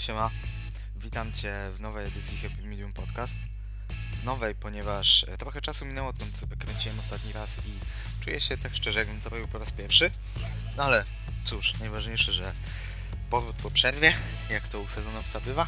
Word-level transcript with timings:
Siema, 0.00 0.30
witam 0.96 1.32
Cię 1.32 1.54
w 1.76 1.80
nowej 1.80 2.06
edycji 2.06 2.38
Happy 2.38 2.62
Medium 2.62 2.92
Podcast. 2.92 3.36
W 4.20 4.24
nowej, 4.24 4.54
ponieważ 4.54 5.24
e, 5.28 5.38
trochę 5.38 5.60
czasu 5.60 5.84
minęło, 5.84 6.08
odkąd 6.08 6.32
kręciłem 6.58 6.98
ostatni 6.98 7.32
raz 7.32 7.58
i 7.58 7.72
czuję 8.24 8.40
się 8.40 8.58
tak 8.58 8.76
szczerze, 8.76 8.98
jakbym 8.98 9.20
to 9.20 9.28
robił 9.28 9.48
po 9.48 9.58
raz 9.58 9.72
pierwszy. 9.72 10.10
No 10.76 10.82
ale 10.82 11.04
cóż, 11.44 11.78
najważniejsze, 11.78 12.32
że 12.32 12.52
powrót 13.30 13.56
po 13.56 13.70
przerwie, 13.70 14.14
jak 14.50 14.68
to 14.68 14.80
u 14.80 14.88
sezonowca 14.88 15.40
bywa. 15.40 15.66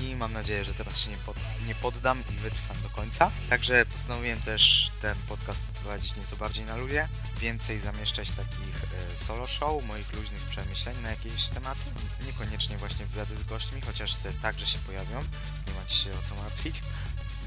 I 0.00 0.16
mam 0.16 0.32
nadzieję, 0.32 0.64
że 0.64 0.74
teraz 0.74 0.98
się 1.00 1.10
nie, 1.10 1.16
pod, 1.16 1.36
nie 1.66 1.74
poddam 1.74 2.22
i 2.30 2.38
wytrwam 2.38 2.82
do 2.82 2.88
końca. 2.88 3.30
Także 3.50 3.86
postanowiłem 3.86 4.42
też 4.42 4.90
ten 5.00 5.16
podcast 5.28 5.62
prowadzić 5.62 6.16
nieco 6.16 6.36
bardziej 6.36 6.64
na 6.64 6.76
ludzie. 6.76 7.08
Więcej 7.40 7.80
zamieszczać 7.80 8.30
takich 8.30 8.84
e, 8.84 9.18
solo 9.18 9.46
show, 9.46 9.84
moich 9.84 10.12
luźnych 10.12 10.42
przemyśleń 10.42 10.96
na 11.02 11.10
jakieś 11.10 11.48
tematy. 11.48 11.80
Niekoniecznie 12.26 12.78
właśnie 12.78 13.06
wywiady 13.06 13.36
z 13.36 13.44
gośćmi, 13.44 13.80
chociaż 13.80 14.14
te 14.14 14.32
także 14.32 14.66
się 14.66 14.78
pojawią. 14.78 15.24
Nie 15.66 15.72
macie 15.72 15.96
się 15.96 16.14
o 16.14 16.22
co 16.22 16.34
martwić. 16.34 16.82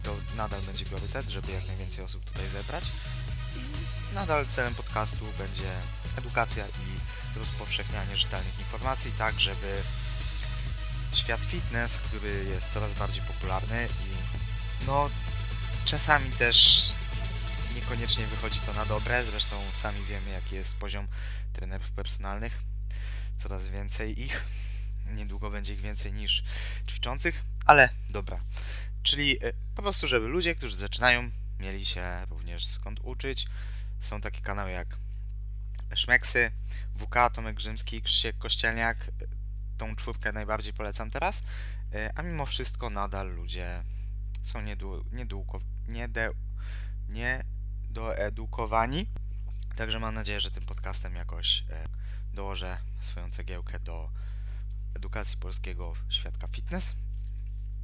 To 0.03 0.15
nadal 0.35 0.61
będzie 0.61 0.85
priorytet, 0.85 1.29
żeby 1.29 1.51
jak 1.51 1.67
najwięcej 1.67 2.03
osób 2.03 2.25
tutaj 2.25 2.47
zebrać. 2.49 2.83
I 3.55 4.15
nadal 4.15 4.47
celem 4.47 4.75
podcastu 4.75 5.25
będzie 5.37 5.71
edukacja 6.17 6.65
i 6.67 7.39
rozpowszechnianie 7.39 8.17
rzetelnych 8.17 8.59
informacji, 8.59 9.11
tak 9.11 9.39
żeby 9.39 9.81
świat 11.13 11.41
fitness, 11.41 11.99
który 11.99 12.45
jest 12.45 12.73
coraz 12.73 12.93
bardziej 12.93 13.21
popularny 13.23 13.87
i 13.87 14.15
no 14.85 15.09
czasami 15.85 16.31
też 16.31 16.85
niekoniecznie 17.75 18.27
wychodzi 18.27 18.59
to 18.59 18.73
na 18.73 18.85
dobre, 18.85 19.25
zresztą 19.25 19.61
sami 19.81 20.03
wiemy 20.03 20.29
jaki 20.29 20.55
jest 20.55 20.75
poziom 20.77 21.07
trenerów 21.53 21.91
personalnych, 21.91 22.63
coraz 23.37 23.67
więcej 23.67 24.21
ich, 24.21 24.45
niedługo 25.05 25.51
będzie 25.51 25.73
ich 25.73 25.81
więcej 25.81 26.13
niż 26.13 26.43
ćwiczących, 26.87 27.43
ale 27.65 27.89
dobra, 28.09 28.39
czyli 29.03 29.45
e, 29.45 29.53
po 29.75 29.81
prostu, 29.81 30.07
żeby 30.07 30.27
ludzie, 30.27 30.55
którzy 30.55 30.75
zaczynają, 30.75 31.29
mieli 31.59 31.85
się 31.85 32.25
również 32.29 32.67
skąd 32.67 32.99
uczyć, 33.03 33.47
są 33.99 34.21
takie 34.21 34.41
kanały 34.41 34.71
jak 34.71 34.97
Szmeksy, 35.95 36.51
WK, 36.95 37.15
Tomek 37.33 37.55
Grzymski, 37.55 38.01
Krzysiek 38.01 38.37
Kościelniak, 38.37 39.11
tą 39.77 39.95
czwórkę 39.95 40.31
najbardziej 40.31 40.73
polecam 40.73 41.11
teraz, 41.11 41.43
e, 41.93 42.11
a 42.15 42.21
mimo 42.21 42.45
wszystko 42.45 42.89
nadal 42.89 43.35
ludzie 43.35 43.83
są 44.41 44.61
niedu, 44.61 45.05
niede, 45.87 46.29
niedoedukowani. 47.09 49.07
Także 49.75 49.99
mam 49.99 50.15
nadzieję, 50.15 50.39
że 50.39 50.51
tym 50.51 50.65
podcastem 50.65 51.15
jakoś 51.15 51.63
dołożę 52.33 52.77
swoją 53.01 53.31
cegiełkę 53.31 53.79
do 53.79 54.09
edukacji 55.05 55.37
polskiego 55.37 55.93
świadka 56.09 56.47
fitness. 56.47 56.95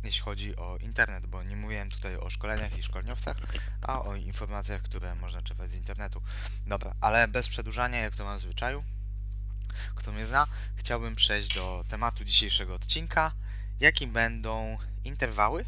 Jeśli 0.04 0.22
chodzi 0.22 0.56
o 0.56 0.78
internet, 0.78 1.26
bo 1.28 1.44
nie 1.44 1.56
mówiłem 1.56 1.90
tutaj 1.90 2.18
o 2.18 2.30
szkoleniach 2.30 2.78
i 2.78 2.84
szkoleniowcach, 2.84 3.38
a 3.82 4.02
o 4.02 4.16
informacjach, 4.16 4.82
które 4.82 5.16
można 5.16 5.42
czerpać 5.42 5.72
z 5.72 5.76
internetu. 5.76 6.22
Dobra, 6.66 6.96
ale 7.02 7.28
bez 7.28 7.50
przedłużania, 7.50 8.00
jak 8.00 8.16
to 8.16 8.24
mam 8.24 8.40
w 8.40 8.42
zwyczaju, 8.42 8.84
kto 9.96 10.12
mnie 10.12 10.26
zna, 10.26 10.48
chciałbym 10.76 11.16
przejść 11.16 11.56
do 11.56 11.84
tematu 11.88 12.26
dzisiejszego 12.26 12.76
odcinka, 12.76 13.32
jakim 13.80 14.12
będą 14.12 14.78
interwały 15.04 15.66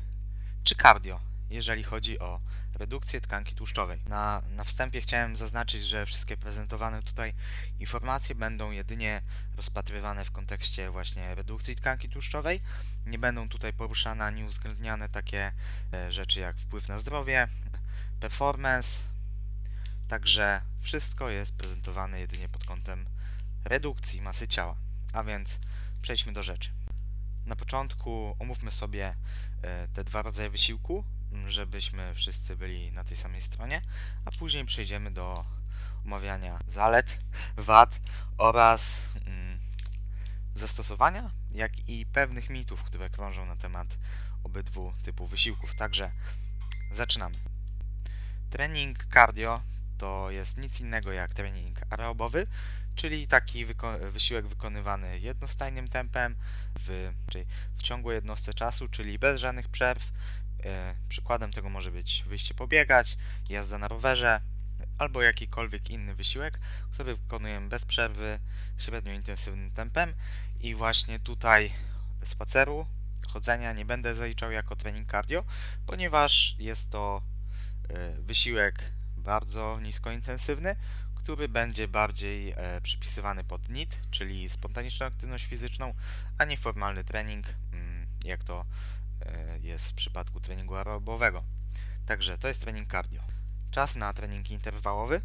czy 0.64 0.76
cardio, 0.76 1.20
jeżeli 1.50 1.84
chodzi 1.84 2.20
o 2.20 2.40
redukcję 2.75 3.21
tkanki 3.21 3.55
tłuszczowej. 3.55 4.02
Na, 4.07 4.41
na 4.55 4.63
wstępie 4.63 5.02
chciałem 5.02 5.38
zaznaczyć, 5.38 5.83
że 5.83 6.05
wszystkie 6.05 6.38
prezentowane 6.38 7.02
tutaj 7.02 7.33
informacje 7.79 8.35
będą 8.35 8.71
jedynie 8.71 9.21
rozpatrywane 9.57 10.25
w 10.25 10.31
kontekście 10.31 10.89
właśnie 10.89 11.35
redukcji 11.35 11.75
tkanki 11.75 12.09
tłuszczowej. 12.09 12.61
Nie 13.05 13.19
będą 13.19 13.49
tutaj 13.49 13.73
poruszane 13.73 14.25
ani 14.25 14.44
uwzględniane 14.44 15.09
takie 15.09 15.51
e, 15.94 16.11
rzeczy 16.11 16.39
jak 16.39 16.57
wpływ 16.57 16.88
na 16.88 16.99
zdrowie, 16.99 17.47
performance. 18.19 18.99
Także 20.07 20.62
wszystko 20.81 21.29
jest 21.29 21.53
prezentowane 21.53 22.19
jedynie 22.19 22.50
pod 22.50 22.66
kątem 22.66 23.06
redukcji 23.66 24.22
masy 24.22 24.47
ciała. 24.47 24.75
A 25.13 25.23
więc 25.23 25.59
przejdźmy 26.01 26.33
do 26.33 26.44
rzeczy. 26.44 26.69
Na 27.45 27.56
początku 27.56 28.35
omówmy 28.39 28.72
sobie 28.72 29.16
e, 29.62 29.88
te 29.88 30.03
dwa 30.03 30.22
rodzaje 30.22 30.50
wysiłku, 30.50 31.03
żebyśmy 31.47 32.16
wszyscy 32.16 32.55
byli 32.55 32.91
na 32.91 33.03
tej 33.03 33.17
samej 33.17 33.41
stronie, 33.41 33.81
a 34.25 34.31
później 34.31 34.66
przejdziemy 34.66 35.11
do 35.11 35.45
omawiania 36.05 36.59
zalet, 36.67 37.19
wad 37.57 37.99
oraz 38.38 39.01
mm, 39.25 39.59
zastosowania, 40.55 41.31
jak 41.51 41.89
i 41.89 42.05
pewnych 42.05 42.49
mitów, 42.49 42.83
które 42.83 43.09
krążą 43.09 43.45
na 43.45 43.55
temat 43.55 43.97
obydwu 44.44 44.94
typów 45.03 45.29
wysiłków. 45.29 45.75
Także 45.75 46.11
zaczynamy. 46.91 47.35
Trening 48.50 49.05
cardio 49.13 49.61
to 49.97 50.31
jest 50.31 50.57
nic 50.57 50.81
innego 50.81 51.11
jak 51.11 51.33
trening 51.33 51.79
aerobowy, 51.89 52.47
czyli 52.95 53.27
taki 53.27 53.65
wyko 53.65 54.00
wysiłek 54.11 54.47
wykonywany 54.47 55.19
jednostajnym 55.19 55.88
tempem 55.88 56.35
w, 56.79 57.11
czyli 57.29 57.45
w 57.75 57.83
ciągłej 57.83 58.15
jednostce 58.15 58.53
czasu, 58.53 58.89
czyli 58.89 59.19
bez 59.19 59.41
żadnych 59.41 59.69
przerw. 59.69 60.11
E, 60.66 60.96
przykładem 61.09 61.53
tego 61.53 61.69
może 61.69 61.91
być 61.91 62.24
wyjście 62.28 62.53
pobiegać, 62.53 63.18
jazda 63.50 63.78
na 63.78 63.88
rowerze 63.88 64.41
albo 64.97 65.22
jakikolwiek 65.22 65.90
inny 65.90 66.16
wysiłek, 66.16 66.59
który 66.91 67.16
wykonujemy 67.16 67.69
bez 67.69 67.85
przerwy, 67.85 68.40
średnio 68.78 69.13
intensywnym 69.13 69.72
tempem. 69.72 70.13
I 70.59 70.75
właśnie 70.75 71.19
tutaj 71.19 71.74
spaceru, 72.25 72.88
chodzenia 73.28 73.74
nie 73.74 73.85
będę 73.85 74.16
zaliczał 74.16 74.51
jako 74.51 74.75
trening 74.75 75.12
cardio, 75.12 75.44
ponieważ 75.85 76.56
jest 76.59 76.90
to 76.90 77.22
e, 77.90 78.22
wysiłek 78.22 78.91
bardzo 79.18 79.80
niskointensywny, 79.81 80.75
który 81.16 81.50
będzie 81.50 81.88
bardziej 81.88 82.51
e, 82.51 82.81
przypisywany 82.81 83.44
pod 83.44 83.69
NIT, 83.69 84.01
czyli 84.12 84.50
spontaniczną 84.50 85.06
aktywność 85.06 85.45
fizyczną, 85.45 85.94
a 86.38 86.45
nie 86.45 86.57
formalny 86.57 87.03
trening, 87.03 87.45
mm, 87.74 88.07
jak 88.25 88.44
to 88.44 88.66
jest 89.61 89.89
w 89.89 89.94
przypadku 89.94 90.39
treningu 90.39 90.75
aerobowego. 90.75 91.44
Także 92.06 92.38
to 92.38 92.47
jest 92.47 92.61
trening 92.61 92.91
cardio. 92.91 93.22
Czas 93.72 93.95
na 93.95 94.13
trening 94.13 94.51
interwałowy. 94.51 95.22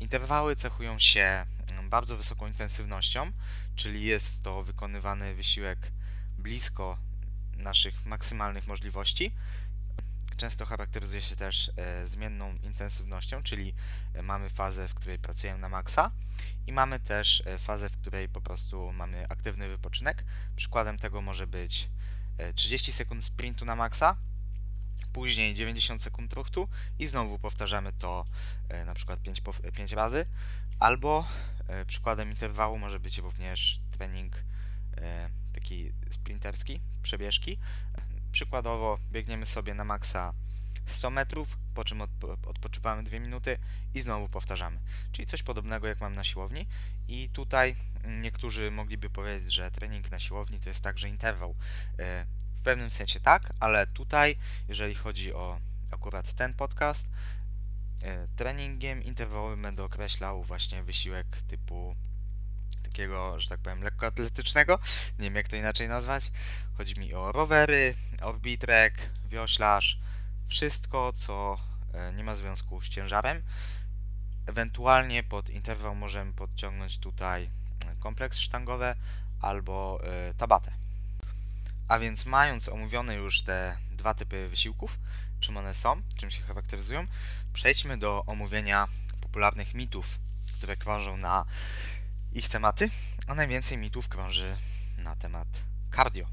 Interwały 0.00 0.56
cechują 0.56 0.98
się 0.98 1.46
mm, 1.68 1.90
bardzo 1.90 2.16
wysoką 2.16 2.46
intensywnością, 2.46 3.32
czyli 3.76 4.04
jest 4.04 4.42
to 4.42 4.62
wykonywany 4.62 5.34
wysiłek 5.34 5.92
blisko 6.38 6.98
naszych 7.56 8.06
maksymalnych 8.06 8.66
możliwości 8.66 9.32
często 10.40 10.66
charakteryzuje 10.66 11.22
się 11.22 11.36
też 11.36 11.72
e, 11.76 12.08
zmienną 12.08 12.54
intensywnością, 12.62 13.42
czyli 13.42 13.74
e, 14.14 14.22
mamy 14.22 14.50
fazę, 14.50 14.88
w 14.88 14.94
której 14.94 15.18
pracujemy 15.18 15.58
na 15.58 15.68
maksa 15.68 16.10
i 16.66 16.72
mamy 16.72 17.00
też 17.00 17.42
e, 17.46 17.58
fazę, 17.58 17.90
w 17.90 17.96
której 17.96 18.28
po 18.28 18.40
prostu 18.40 18.92
mamy 18.92 19.28
aktywny 19.28 19.68
wypoczynek. 19.68 20.24
Przykładem 20.56 20.98
tego 20.98 21.22
może 21.22 21.46
być 21.46 21.90
30 22.54 22.92
sekund 22.92 23.24
sprintu 23.24 23.64
na 23.64 23.76
maksa, 23.76 24.16
później 25.12 25.54
90 25.54 26.02
sekund 26.02 26.30
truchtu 26.30 26.68
i 26.98 27.06
znowu 27.06 27.38
powtarzamy 27.38 27.92
to 27.92 28.24
na 28.86 28.94
przykład 28.94 29.22
5, 29.22 29.42
5 29.76 29.92
razy, 29.92 30.26
albo 30.78 31.24
przykładem 31.86 32.30
interwału 32.30 32.78
może 32.78 33.00
być 33.00 33.18
również 33.18 33.80
trening 33.90 34.44
taki 35.52 35.92
sprinterski, 36.10 36.80
przebieżki, 37.02 37.58
Przykładowo 38.32 38.98
biegniemy 39.12 39.46
sobie 39.46 39.74
na 39.74 39.84
maksa 39.84 40.34
100 40.90 41.10
metrów, 41.10 41.58
po 41.74 41.84
czym 41.84 42.00
odpoczywamy 42.46 43.02
2 43.02 43.18
minuty 43.18 43.58
i 43.94 44.00
znowu 44.00 44.28
powtarzamy. 44.28 44.80
Czyli 45.12 45.26
coś 45.26 45.42
podobnego 45.42 45.86
jak 45.86 46.00
mam 46.00 46.14
na 46.14 46.24
siłowni. 46.24 46.66
I 47.08 47.28
tutaj 47.28 47.76
niektórzy 48.04 48.70
mogliby 48.70 49.10
powiedzieć, 49.10 49.52
że 49.52 49.70
trening 49.70 50.10
na 50.10 50.18
siłowni 50.18 50.60
to 50.60 50.68
jest 50.68 50.84
także 50.84 51.08
interwał. 51.08 51.54
E, 51.98 52.26
w 52.56 52.62
pewnym 52.62 52.90
sensie 52.90 53.20
tak, 53.20 53.52
ale 53.60 53.86
tutaj, 53.86 54.36
jeżeli 54.68 54.94
chodzi 54.94 55.34
o 55.34 55.60
akurat 55.90 56.32
ten 56.32 56.54
podcast, 56.54 57.06
e, 58.02 58.28
treningiem 58.36 59.04
interwałowym 59.04 59.62
będę 59.62 59.84
określał 59.84 60.44
właśnie 60.44 60.82
wysiłek 60.82 61.26
typu 61.48 61.96
takiego, 62.82 63.40
że 63.40 63.48
tak 63.48 63.60
powiem, 63.60 63.82
lekkoatletycznego. 63.82 64.78
Nie 65.18 65.24
wiem 65.24 65.34
jak 65.34 65.48
to 65.48 65.56
inaczej 65.56 65.88
nazwać. 65.88 66.30
Chodzi 66.76 67.00
mi 67.00 67.14
o 67.14 67.32
rowery, 67.32 67.94
orbitrek, 68.22 69.10
wioślarz, 69.28 69.98
wszystko 70.50 71.12
co 71.12 71.58
e, 71.94 72.12
nie 72.12 72.24
ma 72.24 72.36
związku 72.36 72.80
z 72.80 72.88
ciężarem. 72.88 73.42
Ewentualnie 74.46 75.22
pod 75.22 75.50
interwał 75.50 75.94
możemy 75.94 76.32
podciągnąć 76.32 76.98
tutaj 76.98 77.44
e, 77.44 77.96
kompleks 77.96 78.38
sztangowe 78.38 78.96
albo 79.40 80.00
e, 80.02 80.34
tabatę. 80.34 80.72
A 81.88 81.98
więc 81.98 82.26
mając 82.26 82.68
omówione 82.68 83.14
już 83.14 83.42
te 83.42 83.76
dwa 83.90 84.14
typy 84.14 84.48
wysiłków, 84.48 84.98
czym 85.40 85.56
one 85.56 85.74
są, 85.74 86.02
czym 86.16 86.30
się 86.30 86.42
charakteryzują, 86.42 87.06
przejdźmy 87.52 87.98
do 87.98 88.24
omówienia 88.26 88.86
popularnych 89.20 89.74
mitów, 89.74 90.18
które 90.52 90.76
krążą 90.76 91.16
na 91.16 91.44
ich 92.32 92.48
tematy, 92.48 92.90
a 93.26 93.34
najwięcej 93.34 93.78
mitów 93.78 94.08
krąży 94.08 94.56
na 94.98 95.16
temat 95.16 95.48
cardio. 95.96 96.26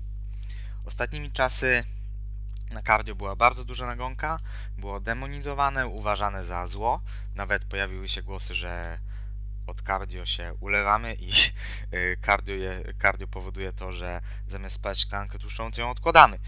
Ostatnimi 0.86 1.32
czasy 1.32 1.84
na 2.72 2.82
cardio 2.82 3.16
była 3.16 3.36
bardzo 3.36 3.66
duża 3.66 3.86
nagonka, 3.86 4.40
było 4.78 5.00
demonizowane, 5.00 5.88
uważane 5.88 6.46
za 6.46 6.68
zło. 6.68 7.02
Nawet 7.36 7.66
pojawiły 7.66 8.10
się 8.10 8.22
głosy, 8.22 8.56
że 8.56 9.00
od 9.68 9.82
cardio 9.82 10.26
się 10.26 10.54
ulewamy 10.60 11.16
i 11.20 11.32
y, 11.94 12.18
cardio, 12.26 12.56
je, 12.56 12.94
cardio 13.02 13.28
powoduje 13.28 13.74
to, 13.74 13.92
że 13.92 14.22
zamiast 14.48 14.76
spać 14.76 15.06
tkankę 15.06 15.40
tłuszczową, 15.40 15.72
to 15.72 15.82
ją 15.82 15.90
odkładamy. 15.90 16.40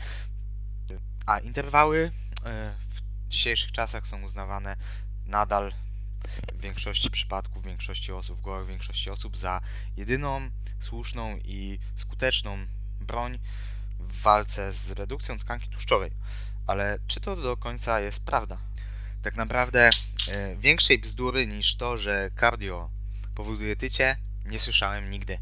A 1.26 1.40
interwały 1.40 1.98
y, 1.98 2.12
w 2.90 3.02
dzisiejszych 3.28 3.72
czasach 3.72 4.08
są 4.08 4.24
uznawane 4.24 4.76
nadal 5.26 5.74
w 6.54 6.62
większości 6.62 7.12
przypadków, 7.12 7.64
w 7.64 7.66
większości 7.66 8.12
osób, 8.12 8.38
w 8.38 8.42
głowach 8.42 8.68
większości 8.68 9.10
osób 9.10 9.38
za 9.38 9.62
jedyną 9.98 10.50
słuszną 10.80 11.38
i 11.44 11.80
skuteczną 11.96 12.58
broń 13.02 13.40
w 14.00 14.22
walce 14.22 14.74
z 14.74 14.92
redukcją 14.92 15.38
tkanki 15.38 15.70
tłuszczowej. 15.70 16.12
Ale 16.68 17.00
czy 17.08 17.20
to 17.20 17.36
do 17.36 17.58
końca 17.58 18.00
jest 18.00 18.26
prawda? 18.26 18.58
Tak 19.22 19.36
naprawdę 19.36 19.90
y, 20.28 20.58
większej 20.60 21.00
bzdury 21.00 21.48
niż 21.48 21.76
to, 21.76 21.98
że 21.98 22.32
cardio 22.40 22.90
powoduje 23.36 23.76
tycie, 23.76 24.18
nie 24.46 24.60
słyszałem 24.60 25.10
nigdy. 25.10 25.40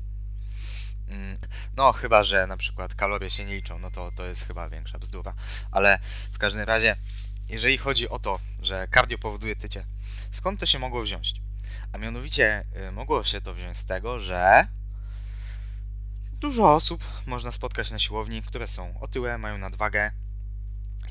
Mm, 1.08 1.38
no, 1.76 1.94
chyba, 1.94 2.24
że 2.24 2.48
na 2.48 2.58
przykład 2.58 2.96
kalorie 2.96 3.30
się 3.30 3.46
nie 3.46 3.56
liczą, 3.56 3.80
no 3.80 3.92
to 3.92 4.12
to 4.12 4.26
jest 4.26 4.48
chyba 4.48 4.70
większa 4.70 5.00
bzdura. 5.00 5.34
Ale 5.72 6.00
w 6.32 6.38
każdym 6.38 6.62
razie, 6.62 6.96
jeżeli 7.50 7.78
chodzi 7.78 8.10
o 8.10 8.20
to, 8.20 8.40
że 8.62 8.88
cardio 8.94 9.18
powoduje 9.18 9.56
tycie, 9.56 9.86
skąd 10.32 10.60
to 10.60 10.66
się 10.66 10.80
mogło 10.80 11.04
wziąć? 11.04 11.34
A 11.94 11.98
mianowicie 11.98 12.66
y, 12.88 12.92
mogło 12.92 13.24
się 13.24 13.42
to 13.42 13.54
wziąć 13.54 13.78
z 13.78 13.86
tego, 13.86 14.20
że 14.20 14.68
dużo 16.40 16.76
osób 16.76 17.04
można 17.26 17.52
spotkać 17.52 17.92
na 17.92 18.00
siłowni, 18.00 18.42
które 18.42 18.68
są 18.68 19.00
otyłe, 19.00 19.38
mają 19.38 19.58
nadwagę 19.58 20.12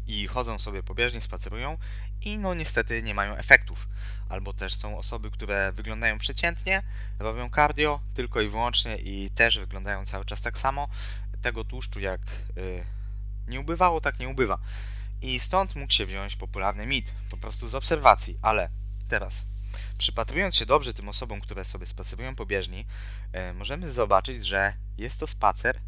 i 0.06 0.26
chodzą 0.26 0.58
sobie 0.58 0.82
pobieżnie, 0.82 1.20
spacerują 1.20 1.78
i 2.22 2.38
no 2.38 2.54
niestety 2.54 3.02
nie 3.02 3.14
mają 3.14 3.36
efektów. 3.36 3.88
Albo 4.28 4.52
też 4.52 4.74
są 4.74 4.98
osoby, 4.98 5.30
które 5.30 5.72
wyglądają 5.72 6.18
przeciętnie, 6.18 6.82
robią 7.18 7.50
cardio 7.50 8.00
tylko 8.14 8.40
i 8.40 8.48
wyłącznie 8.48 8.96
i 8.96 9.30
też 9.30 9.58
wyglądają 9.58 10.06
cały 10.06 10.24
czas 10.24 10.40
tak 10.40 10.58
samo. 10.58 10.88
Tego 11.42 11.64
tłuszczu 11.64 12.00
jak 12.00 12.20
yy, 12.56 12.84
nie 13.48 13.60
ubywało, 13.60 14.00
tak 14.00 14.18
nie 14.18 14.28
ubywa. 14.28 14.58
I 15.22 15.40
stąd 15.40 15.76
mógł 15.76 15.92
się 15.92 16.06
wziąć 16.06 16.36
popularny 16.36 16.86
mit, 16.86 17.12
po 17.30 17.36
prostu 17.36 17.68
z 17.68 17.74
obserwacji, 17.74 18.38
ale 18.42 18.70
teraz 19.08 19.46
przypatrując 19.98 20.56
się 20.56 20.66
dobrze 20.66 20.94
tym 20.94 21.08
osobom, 21.08 21.40
które 21.40 21.64
sobie 21.64 21.86
spacerują 21.86 22.34
po 22.34 22.46
bieżni, 22.46 22.86
yy, 23.32 23.54
możemy 23.54 23.92
zobaczyć, 23.92 24.46
że 24.46 24.72
jest 24.98 25.20
to 25.20 25.26
spacer 25.26 25.80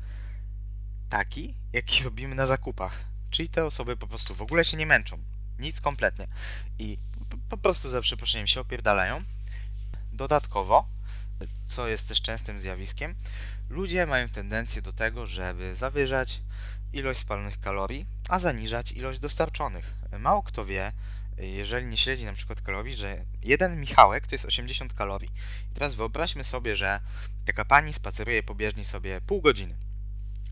taki, 1.08 1.55
jaki 1.73 2.02
robimy 2.05 2.35
na 2.35 2.46
zakupach. 2.46 3.05
Czyli 3.31 3.49
te 3.49 3.64
osoby 3.64 3.96
po 3.96 4.06
prostu 4.06 4.35
w 4.35 4.43
ogóle 4.43 4.64
się 4.64 4.76
nie 4.76 4.87
męczą. 4.87 5.19
Nic 5.58 5.81
kompletnie. 5.81 6.26
I 6.79 6.99
po 7.49 7.56
prostu 7.56 7.88
za 7.88 8.00
przeproszeniem 8.00 8.46
się 8.46 8.61
opierdalają. 8.61 9.23
Dodatkowo, 10.12 10.88
co 11.69 11.88
jest 11.88 12.08
też 12.08 12.23
częstym 12.23 12.61
zjawiskiem, 12.61 13.14
ludzie 13.70 14.06
mają 14.06 14.29
tendencję 14.29 14.82
do 14.82 14.93
tego, 14.93 15.26
żeby 15.26 15.75
zawyżać 15.75 16.40
ilość 16.93 17.20
spalonych 17.20 17.61
kalorii, 17.61 18.06
a 18.29 18.38
zaniżać 18.38 18.93
ilość 18.93 19.19
dostarczonych. 19.19 19.94
Mało 20.19 20.43
kto 20.43 20.64
wie, 20.64 20.93
jeżeli 21.46 21.87
nie 21.87 21.96
śledzi 21.96 22.25
na 22.25 22.32
przykład 22.32 22.61
kalorii, 22.61 22.96
że 22.96 23.25
jeden 23.43 23.81
Michałek 23.81 24.26
to 24.26 24.35
jest 24.35 24.44
80 24.44 24.93
kalorii. 24.93 25.31
I 25.70 25.75
teraz 25.75 25.94
wyobraźmy 25.94 26.44
sobie, 26.44 26.76
że 26.76 27.00
taka 27.44 27.64
pani 27.64 27.93
spaceruje 27.93 28.43
pobieżnie 28.43 28.85
sobie 28.85 29.20
pół 29.20 29.40
godziny. 29.40 29.76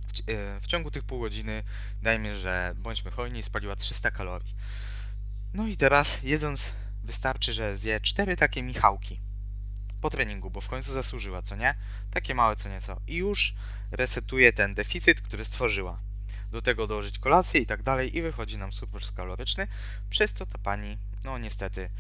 W, 0.07 0.31
e, 0.31 0.61
w 0.61 0.67
ciągu 0.67 0.91
tych 0.91 1.05
pół 1.05 1.21
godziny, 1.21 1.63
dajmy, 2.03 2.41
że 2.41 2.75
bądźmy 2.77 3.11
hojni, 3.11 3.43
spaliła 3.43 3.77
300 3.77 4.11
kalorii. 4.11 4.55
No 5.55 5.67
i 5.67 5.77
teraz 5.77 6.23
jedząc 6.23 6.75
wystarczy, 7.05 7.53
że 7.53 7.77
zje 7.77 8.01
cztery 8.01 8.37
takie 8.37 8.63
Michałki 8.63 9.21
po 10.01 10.11
treningu, 10.11 10.51
bo 10.51 10.61
w 10.61 10.69
końcu 10.69 10.93
zasłużyła, 10.93 11.43
co 11.43 11.57
nie? 11.57 11.75
Takie 12.11 12.35
małe 12.35 12.57
co 12.57 12.69
nieco. 12.69 13.01
I 13.07 13.17
już 13.17 13.55
resetuje 13.91 14.53
ten 14.53 14.75
deficyt, 14.75 15.21
który 15.21 15.45
stworzyła. 15.45 16.01
Do 16.51 16.63
tego 16.63 16.87
dołożyć 16.87 17.19
kolację 17.19 17.61
i 17.61 17.67
tak 17.67 17.83
dalej 17.83 18.17
i 18.17 18.23
wychodzi 18.23 18.59
nam 18.59 18.73
super 18.73 19.03
kaloryczny, 19.15 19.67
przez 20.11 20.33
co 20.33 20.47
ta 20.47 20.59
pani, 20.59 20.99
no 21.25 21.39
niestety, 21.39 21.91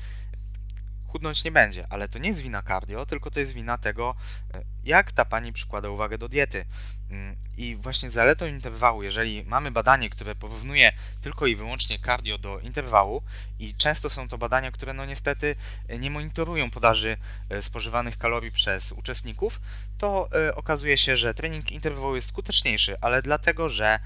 chudnąć 1.16 1.44
nie 1.44 1.52
będzie, 1.52 1.86
ale 1.90 2.08
to 2.08 2.18
nie 2.18 2.28
jest 2.28 2.40
wina 2.40 2.62
cardio, 2.62 3.06
tylko 3.06 3.30
to 3.30 3.40
jest 3.40 3.52
wina 3.52 3.78
tego, 3.78 4.14
e, 4.54 4.62
jak 4.84 5.12
ta 5.12 5.24
pani 5.24 5.52
przykłada 5.52 5.88
uwagę 5.88 6.18
do 6.18 6.28
diety. 6.28 6.64
Mm, 7.10 7.36
I 7.56 7.76
właśnie 7.76 8.10
zaletą 8.10 8.46
interwału, 8.46 9.02
jeżeli 9.02 9.44
mamy 9.44 9.70
badanie, 9.70 10.10
które 10.10 10.34
porównuje 10.34 10.92
tylko 11.20 11.46
i 11.46 11.56
wyłącznie 11.56 11.98
cardio 11.98 12.38
do 12.38 12.58
interwału 12.58 13.22
i 13.58 13.74
często 13.74 14.10
są 14.10 14.28
to 14.28 14.38
badania, 14.38 14.70
które 14.70 14.92
no 14.92 15.06
niestety 15.06 15.56
e, 15.88 15.98
nie 15.98 16.10
monitorują 16.10 16.70
podaży 16.70 17.16
e, 17.48 17.62
spożywanych 17.62 18.18
kalorii 18.18 18.50
przez 18.50 18.92
uczestników, 18.92 19.60
to 19.98 20.28
okazuje 20.54 20.98
się, 20.98 21.16
że 21.16 21.34
trening 21.34 21.72
interwałowy 21.72 22.16
jest 22.16 22.28
skuteczniejszy, 22.28 22.96
ale 23.00 23.22
dlatego, 23.22 23.68
że 23.68 23.98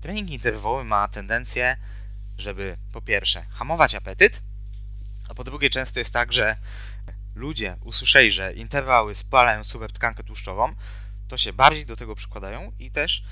trening 0.00 0.30
interwałowy 0.30 0.84
ma 0.84 1.08
tendencję, 1.08 1.76
żeby 2.38 2.76
po 2.92 3.02
pierwsze 3.02 3.42
hamować 3.42 3.94
apetyt, 3.94 4.42
a 5.28 5.34
po 5.34 5.44
drugie, 5.44 5.70
często 5.70 5.98
jest 5.98 6.12
tak, 6.12 6.32
że 6.32 6.56
ludzie 7.34 7.76
usłyszeli, 7.80 8.32
że 8.32 8.52
interwały 8.52 9.14
spalają 9.14 9.64
super 9.64 9.92
tkankę 9.92 10.24
tłuszczową, 10.24 10.74
to 11.28 11.36
się 11.36 11.52
bardziej 11.52 11.86
do 11.86 11.96
tego 11.96 12.14
przykładają 12.14 12.72
i 12.78 12.90
też 12.90 13.22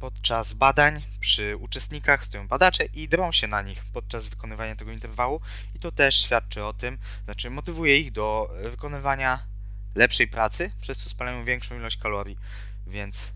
podczas 0.00 0.54
badań 0.54 1.02
przy 1.20 1.56
uczestnikach 1.56 2.24
stoją 2.24 2.48
badacze 2.48 2.84
i 2.84 3.08
drą 3.08 3.32
się 3.32 3.46
na 3.46 3.62
nich 3.62 3.84
podczas 3.92 4.26
wykonywania 4.26 4.76
tego 4.76 4.92
interwału 4.92 5.40
i 5.74 5.78
to 5.78 5.92
też 5.92 6.22
świadczy 6.22 6.64
o 6.64 6.72
tym, 6.72 6.98
znaczy 7.24 7.50
motywuje 7.50 7.98
ich 7.98 8.12
do 8.12 8.54
wykonywania 8.70 9.46
lepszej 9.94 10.28
pracy, 10.28 10.72
przez 10.80 10.98
co 10.98 11.10
spalają 11.10 11.44
większą 11.44 11.76
ilość 11.76 11.96
kalorii. 11.96 12.38
Więc 12.86 13.32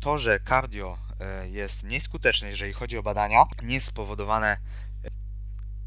to, 0.00 0.18
że 0.18 0.40
cardio 0.48 0.98
jest 1.50 1.82
mniej 1.82 2.00
skuteczne, 2.00 2.48
jeżeli 2.48 2.72
chodzi 2.72 2.98
o 2.98 3.02
badania, 3.02 3.44
nie 3.62 3.74
jest 3.74 3.86
spowodowane 3.86 4.56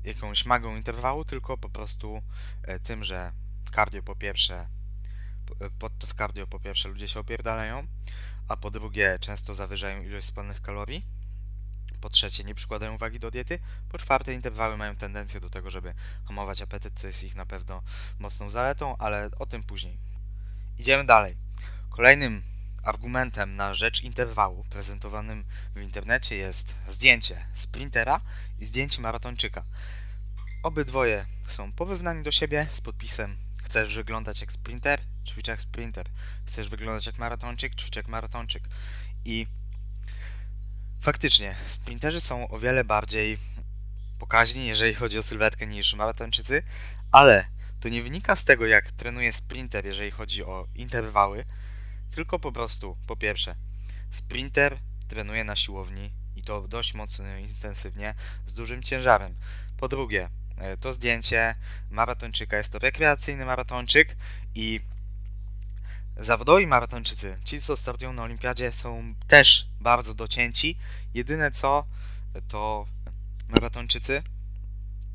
jakąś 0.03 0.45
magą 0.45 0.75
interwału, 0.75 1.25
tylko 1.25 1.57
po 1.57 1.69
prostu 1.69 2.21
e, 2.63 2.79
tym, 2.79 3.03
że 3.03 3.31
cardio 3.75 4.03
po 4.03 4.15
pierwsze, 4.15 4.67
e, 5.61 5.69
podczas 5.79 6.13
cardio 6.13 6.47
po 6.47 6.59
pierwsze 6.59 6.89
ludzie 6.89 7.07
się 7.07 7.19
opierdalają, 7.19 7.83
a 8.47 8.57
po 8.57 8.71
drugie 8.71 9.17
często 9.19 9.55
zawyżają 9.55 10.03
ilość 10.03 10.27
spalnych 10.27 10.61
kalorii, 10.61 11.05
po 12.01 12.09
trzecie 12.09 12.43
nie 12.43 12.55
przykładają 12.55 12.95
uwagi 12.95 13.19
do 13.19 13.31
diety, 13.31 13.59
po 13.89 13.97
czwarte 13.97 14.33
interwały 14.33 14.77
mają 14.77 14.95
tendencję 14.95 15.39
do 15.39 15.49
tego, 15.49 15.69
żeby 15.69 15.93
hamować 16.27 16.61
apetyt, 16.61 16.93
co 16.99 17.07
jest 17.07 17.23
ich 17.23 17.35
na 17.35 17.45
pewno 17.45 17.81
mocną 18.19 18.49
zaletą, 18.49 18.97
ale 18.97 19.29
o 19.39 19.45
tym 19.45 19.63
później. 19.63 19.97
Idziemy 20.77 21.05
dalej. 21.05 21.37
Kolejnym 21.89 22.52
argumentem 22.83 23.55
na 23.55 23.73
rzecz 23.73 24.03
interwału 24.03 24.63
prezentowanym 24.69 25.43
w 25.75 25.81
internecie 25.81 26.35
jest 26.35 26.75
zdjęcie 26.89 27.45
sprintera 27.55 28.21
i 28.59 28.65
zdjęcie 28.65 29.01
maratończyka. 29.01 29.63
Obydwoje 30.63 31.25
są 31.47 31.71
porównani 31.71 32.23
do 32.23 32.31
siebie 32.31 32.67
z 32.71 32.81
podpisem 32.81 33.37
chcesz 33.73 33.95
wyglądać 33.95 34.41
jak 34.41 34.51
sprinter, 34.51 35.01
ćwicz 35.27 35.47
jak 35.47 35.61
sprinter. 35.61 36.05
Chcesz 36.47 36.69
wyglądać 36.69 37.05
jak 37.05 37.17
maratończyk, 37.17 37.75
ćwicz 37.75 37.95
jak 37.95 38.07
maratończyk. 38.07 38.63
I 39.25 39.47
faktycznie, 41.01 41.55
sprinterzy 41.67 42.21
są 42.21 42.47
o 42.47 42.59
wiele 42.59 42.83
bardziej 42.83 43.37
pokaźni, 44.19 44.67
jeżeli 44.67 44.93
chodzi 44.93 45.17
o 45.19 45.23
sylwetkę, 45.23 45.67
niż 45.67 45.93
maratończycy, 45.93 46.63
ale 47.11 47.45
to 47.79 47.89
nie 47.89 48.03
wynika 48.03 48.35
z 48.35 48.45
tego, 48.45 48.65
jak 48.65 48.91
trenuje 48.91 49.33
sprinter, 49.33 49.85
jeżeli 49.85 50.11
chodzi 50.11 50.43
o 50.43 50.67
interwały, 50.75 51.45
tylko 52.15 52.39
po 52.39 52.51
prostu, 52.51 52.97
po 53.07 53.15
pierwsze, 53.15 53.55
sprinter 54.11 54.77
trenuje 55.07 55.43
na 55.43 55.55
siłowni 55.55 56.11
i 56.35 56.43
to 56.43 56.67
dość 56.67 56.93
mocno 56.93 57.37
intensywnie, 57.37 58.15
z 58.47 58.53
dużym 58.53 58.83
ciężarem. 58.83 59.35
Po 59.77 59.87
drugie, 59.87 60.29
e, 60.57 60.77
to 60.77 60.93
zdjęcie 60.93 61.55
maratończyka 61.91 62.57
jest 62.57 62.69
to 62.69 62.79
rekreacyjny 62.79 63.45
maratończyk 63.45 64.15
i 64.55 64.79
zawodowi 66.17 66.67
maratończycy, 66.67 67.39
ci 67.45 67.61
co 67.61 67.77
startują 67.77 68.13
na 68.13 68.23
olimpiadzie 68.23 68.71
są 68.71 69.15
też 69.27 69.67
bardzo 69.81 70.13
docięci. 70.13 70.77
Jedyne 71.13 71.51
co, 71.51 71.85
to 72.47 72.85
maratończycy 73.49 74.23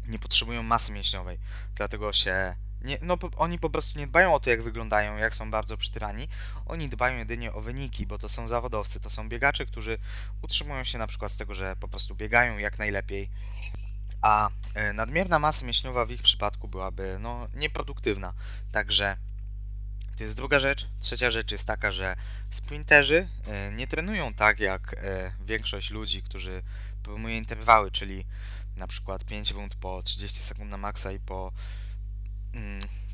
nie 0.07 0.19
potrzebują 0.19 0.62
masy 0.62 0.93
mięśniowej, 0.93 1.38
dlatego 1.75 2.12
się 2.12 2.57
nie, 2.82 2.99
no 3.02 3.18
oni 3.37 3.58
po 3.58 3.70
prostu 3.70 3.99
nie 3.99 4.06
dbają 4.06 4.35
o 4.35 4.40
to, 4.40 4.50
jak 4.50 4.62
wyglądają, 4.62 5.16
jak 5.16 5.35
są 5.35 5.50
bardzo 5.50 5.76
przytyrani. 5.76 6.28
Oni 6.66 6.88
dbają 6.88 7.16
jedynie 7.16 7.52
o 7.52 7.61
wyniki, 7.61 8.06
bo 8.06 8.18
to 8.18 8.28
są 8.28 8.49
zawodowcy, 8.49 9.00
to 9.00 9.11
są 9.11 9.28
biegacze, 9.28 9.66
którzy 9.66 9.99
utrzymują 10.42 10.85
się 10.85 10.99
na 10.99 11.06
przykład 11.06 11.32
z 11.32 11.37
tego, 11.37 11.54
że 11.54 11.76
po 11.76 11.88
prostu 11.88 12.14
biegają 12.14 12.58
jak 12.58 12.78
najlepiej. 12.78 13.30
A 14.23 14.50
e, 14.75 14.92
nadmierna 14.92 15.38
masa 15.38 15.64
mięśniowa 15.64 16.06
w 16.06 16.11
ich 16.11 16.23
przypadku 16.23 16.68
byłaby 16.68 17.16
no, 17.20 17.49
nieproduktywna. 17.54 18.35
Także 18.73 19.16
To 20.16 20.25
jest 20.25 20.37
druga 20.37 20.58
rzecz. 20.58 20.88
Trzecia 21.00 21.30
rzecz 21.30 21.52
jest 21.52 21.64
taka, 21.64 21.92
że 21.92 22.16
sprinterzy 22.50 23.28
e, 23.47 23.73
nie 23.73 23.87
trenują 23.87 24.35
tak 24.35 24.61
jak 24.61 24.94
e, 24.94 25.32
większość 25.40 25.90
ludzi, 25.90 26.23
którzy 26.23 26.62
promuje 27.02 27.37
interwały, 27.37 27.90
czyli 27.90 28.25
na 28.76 28.87
przykład 28.87 29.25
5 29.25 29.50
rund 29.50 29.75
po 29.75 30.02
30 30.02 30.38
sekund 30.38 30.70
na 30.70 30.76
maksa 30.76 31.12
i 31.12 31.20
po 31.20 31.52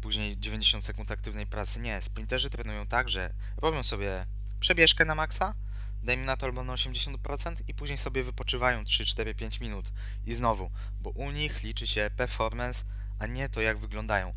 później 0.02 0.38
90 0.38 0.84
sekund 0.84 1.10
aktywnej 1.10 1.46
pracy. 1.46 1.80
Nie, 1.80 2.02
sprinterzy 2.02 2.50
trenują 2.50 2.86
tak, 2.86 3.08
że 3.08 3.34
robią 3.56 3.82
sobie 3.82 4.26
przebieżkę 4.60 5.04
na 5.04 5.14
maksa, 5.14 5.54
dajmy 6.02 6.24
na 6.24 6.36
to 6.36 6.46
albo 6.46 6.64
na 6.64 6.72
80% 6.72 7.54
i 7.68 7.74
później 7.74 7.98
sobie 7.98 8.22
wypoczywają 8.22 8.84
3, 8.84 9.06
4, 9.06 9.34
5 9.34 9.60
minut 9.60 9.92
i 10.26 10.34
znowu, 10.34 10.70
bo 11.00 11.10
u 11.10 11.30
nich 11.30 11.62
liczy 11.62 11.86
się 11.86 12.10
performance, 12.16 12.84
a 13.18 13.26
nie 13.26 13.48
to 13.48 13.60
jak 13.60 13.78
wyglądają. 13.78 14.34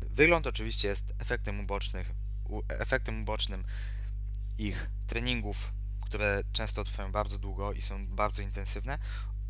Wygląd 0.00 0.46
oczywiście 0.46 0.88
jest 0.88 1.04
efektem 1.18 1.60
ubocznych, 1.60 2.12
efektem 2.68 3.22
ubocznym 3.22 3.64
ich 4.58 4.90
treningów, 5.06 5.72
które 6.00 6.42
często 6.52 6.84
trwają 6.84 7.12
bardzo 7.12 7.38
długo 7.38 7.72
i 7.72 7.82
są 7.82 8.06
bardzo 8.06 8.42
intensywne, 8.42 8.98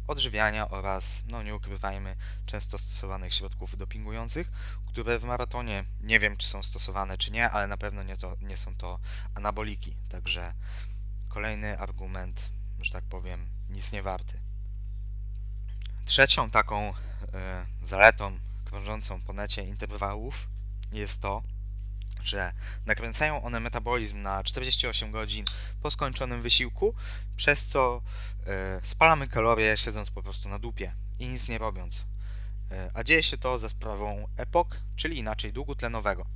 odżywiania 0.09 0.71
oraz, 0.71 1.23
no 1.27 1.43
nie 1.43 1.55
ukrywajmy, 1.55 2.17
często 2.47 2.79
stosowanych 2.79 3.35
środków 3.35 3.77
dopingujących, 3.77 4.51
które 4.87 5.19
w 5.19 5.25
maratonie 5.25 5.85
nie 6.01 6.19
wiem, 6.19 6.37
czy 6.37 6.49
są 6.49 6.63
stosowane, 6.63 7.19
czy 7.19 7.31
nie, 7.31 7.51
ale 7.51 7.67
na 7.67 7.77
pewno 7.77 8.03
nie, 8.03 8.17
to, 8.17 8.37
nie 8.41 8.57
są 8.57 8.75
to 8.77 8.99
anaboliki. 9.35 9.97
Także 10.09 10.55
kolejny 11.29 11.79
argument, 11.79 12.51
że 12.81 12.93
tak 12.93 13.05
powiem, 13.05 13.47
nic 13.69 13.93
nie 13.93 14.03
warty. 14.03 14.41
Trzecią 16.05 16.51
taką 16.51 16.91
y, 16.91 17.87
zaletą 17.87 18.39
krążącą 18.65 19.21
po 19.23 19.33
necie 19.33 19.63
interwałów 19.63 20.49
jest 20.93 21.23
to, 21.23 21.43
że 22.25 22.53
nakręcają 22.87 23.43
one 23.43 23.61
metabolizm 23.61 24.23
na 24.23 24.45
48 24.45 25.11
godzin 25.11 25.45
po 25.83 25.91
skończonym 25.91 26.43
wysiłku, 26.43 26.95
przez 27.37 27.67
co 27.67 28.03
e, 28.47 28.81
spalamy 28.85 29.29
kalorie 29.29 29.77
siedząc 29.77 30.11
po 30.11 30.23
prostu 30.23 30.49
na 30.49 30.59
dupie 30.59 30.93
i 31.19 31.29
nic 31.29 31.49
nie 31.49 31.59
robiąc. 31.59 32.05
E, 32.71 32.91
a 32.95 33.05
dzieje 33.05 33.23
się 33.23 33.39
to 33.39 33.59
za 33.59 33.69
sprawą 33.69 34.27
epok, 34.37 34.81
czyli 34.97 35.19
inaczej 35.19 35.53
długu 35.53 35.75
tlenowego. 35.75 36.27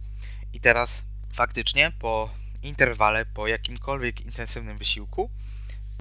I 0.53 0.61
teraz 0.61 1.05
faktycznie 1.33 1.93
po 1.99 2.31
interwale, 2.63 3.27
po 3.27 3.47
jakimkolwiek 3.47 4.21
intensywnym 4.21 4.79
wysiłku 4.79 5.31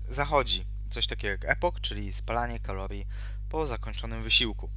zachodzi 0.10 0.66
coś 0.90 1.08
takiego 1.08 1.32
jak 1.32 1.46
epok, 1.46 1.82
czyli 1.82 2.14
spalanie 2.14 2.60
kalorii 2.60 3.08
po 3.50 3.68
zakończonym 3.68 4.24
wysiłku. 4.24 4.70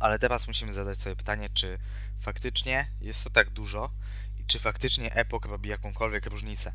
Ale 0.00 0.18
teraz 0.18 0.48
musimy 0.48 0.72
zadać 0.72 0.98
sobie 0.98 1.16
pytanie, 1.16 1.48
czy 1.54 1.78
faktycznie 2.20 2.90
jest 3.00 3.24
to 3.24 3.30
tak 3.30 3.50
dużo 3.50 3.90
i 4.38 4.44
czy 4.44 4.58
faktycznie 4.58 5.14
epok 5.14 5.46
robi 5.46 5.68
jakąkolwiek 5.68 6.26
różnicę. 6.26 6.72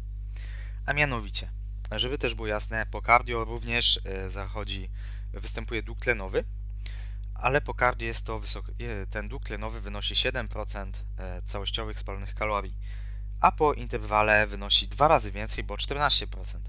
A 0.86 0.94
mianowicie, 0.94 1.52
żeby 1.92 2.18
też 2.18 2.36
było 2.36 2.48
jasne, 2.48 2.86
po 2.86 3.02
cardio 3.02 3.44
również 3.44 4.00
e, 4.06 4.30
zachodzi, 4.30 4.90
występuje 5.34 5.84
dług 5.84 6.00
tlenowy, 6.00 6.44
ale 7.36 7.62
po 7.62 7.74
cardio 7.74 8.08
jest 8.08 8.26
to 8.26 8.40
wysoki, 8.40 8.72
ten 9.10 9.28
dług 9.28 9.44
tlenowy 9.44 9.82
wynosi 9.82 10.14
7% 10.14 10.92
e, 11.18 11.42
całościowych 11.42 12.00
spalonych 12.00 12.36
kalorii, 12.36 12.76
a 13.40 13.52
po 13.52 13.74
interwale 13.74 14.48
wynosi 14.48 14.88
dwa 14.88 15.08
razy 15.08 15.32
więcej, 15.32 15.64
bo 15.64 15.76
14%. 15.76 16.60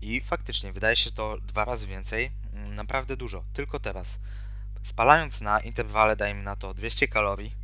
I 0.00 0.20
faktycznie 0.20 0.72
wydaje 0.72 0.96
się 0.96 1.12
to 1.12 1.38
dwa 1.38 1.64
razy 1.64 1.86
więcej, 1.86 2.32
mm, 2.52 2.74
naprawdę 2.74 3.16
dużo, 3.16 3.44
tylko 3.52 3.80
teraz. 3.80 4.18
Spalając 4.82 5.40
na 5.40 5.60
interwale, 5.60 6.16
dajmy 6.16 6.42
na 6.42 6.56
to 6.56 6.74
200 6.74 7.08
kalorii, 7.08 7.54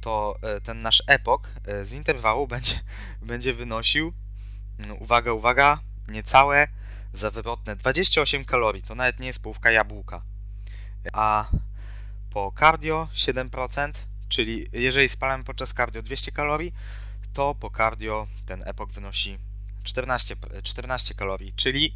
to 0.00 0.36
e, 0.42 0.60
ten 0.60 0.82
nasz 0.82 1.02
epok 1.06 1.50
e, 1.64 1.86
z 1.86 1.92
interwału 1.92 2.46
będzie, 2.56 2.80
będzie 3.22 3.54
wynosił, 3.54 4.12
no, 4.78 4.94
uwaga, 4.94 5.32
uwaga, 5.32 5.80
niecałe 6.08 6.68
zawrotne 7.12 7.76
28 7.76 8.44
kalorii. 8.44 8.82
To 8.82 8.94
nawet 8.94 9.20
nie 9.20 9.26
jest 9.26 9.42
połówka 9.42 9.70
jabłka. 9.70 10.22
A 11.12 11.48
po 12.30 12.52
cardio 12.58 13.08
7%, 13.14 13.92
czyli 14.28 14.68
jeżeli 14.72 15.08
spalamy 15.08 15.44
podczas 15.44 15.74
cardio 15.74 16.02
200 16.02 16.32
kalorii, 16.32 16.74
to 17.32 17.54
po 17.54 17.70
cardio 17.70 18.26
ten 18.46 18.62
epok 18.66 18.92
wynosi 18.92 19.38
14, 19.84 20.36
14 20.62 21.14
kalorii, 21.14 21.52
czyli 21.52 21.94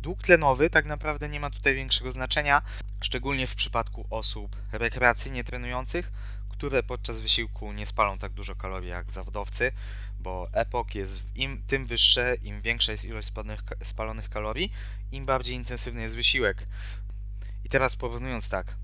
dług 0.00 0.22
tlenowy 0.22 0.70
tak 0.70 0.86
naprawdę 0.86 1.28
nie 1.28 1.40
ma 1.40 1.50
tutaj 1.50 1.74
większego 1.74 2.12
znaczenia, 2.12 2.62
szczególnie 3.00 3.46
w 3.46 3.54
przypadku 3.54 4.06
osób 4.10 4.56
rekreacyjnie 4.72 5.44
trenujących, 5.44 6.12
które 6.48 6.82
podczas 6.82 7.20
wysiłku 7.20 7.72
nie 7.72 7.86
spalą 7.86 8.18
tak 8.18 8.32
dużo 8.32 8.54
kalorii 8.54 8.90
jak 8.90 9.10
zawodowcy, 9.10 9.72
bo 10.20 10.48
epok 10.52 10.94
jest 10.94 11.22
im 11.34 11.62
tym 11.66 11.86
wyższe, 11.86 12.34
im 12.42 12.62
większa 12.62 12.92
jest 12.92 13.04
ilość 13.04 13.28
spalonych, 13.28 13.62
spalonych 13.84 14.28
kalorii, 14.28 14.72
im 15.12 15.26
bardziej 15.26 15.54
intensywny 15.54 16.02
jest 16.02 16.14
wysiłek. 16.14 16.66
I 17.64 17.68
teraz 17.68 17.96
porównując 17.96 18.48
tak, 18.48 18.76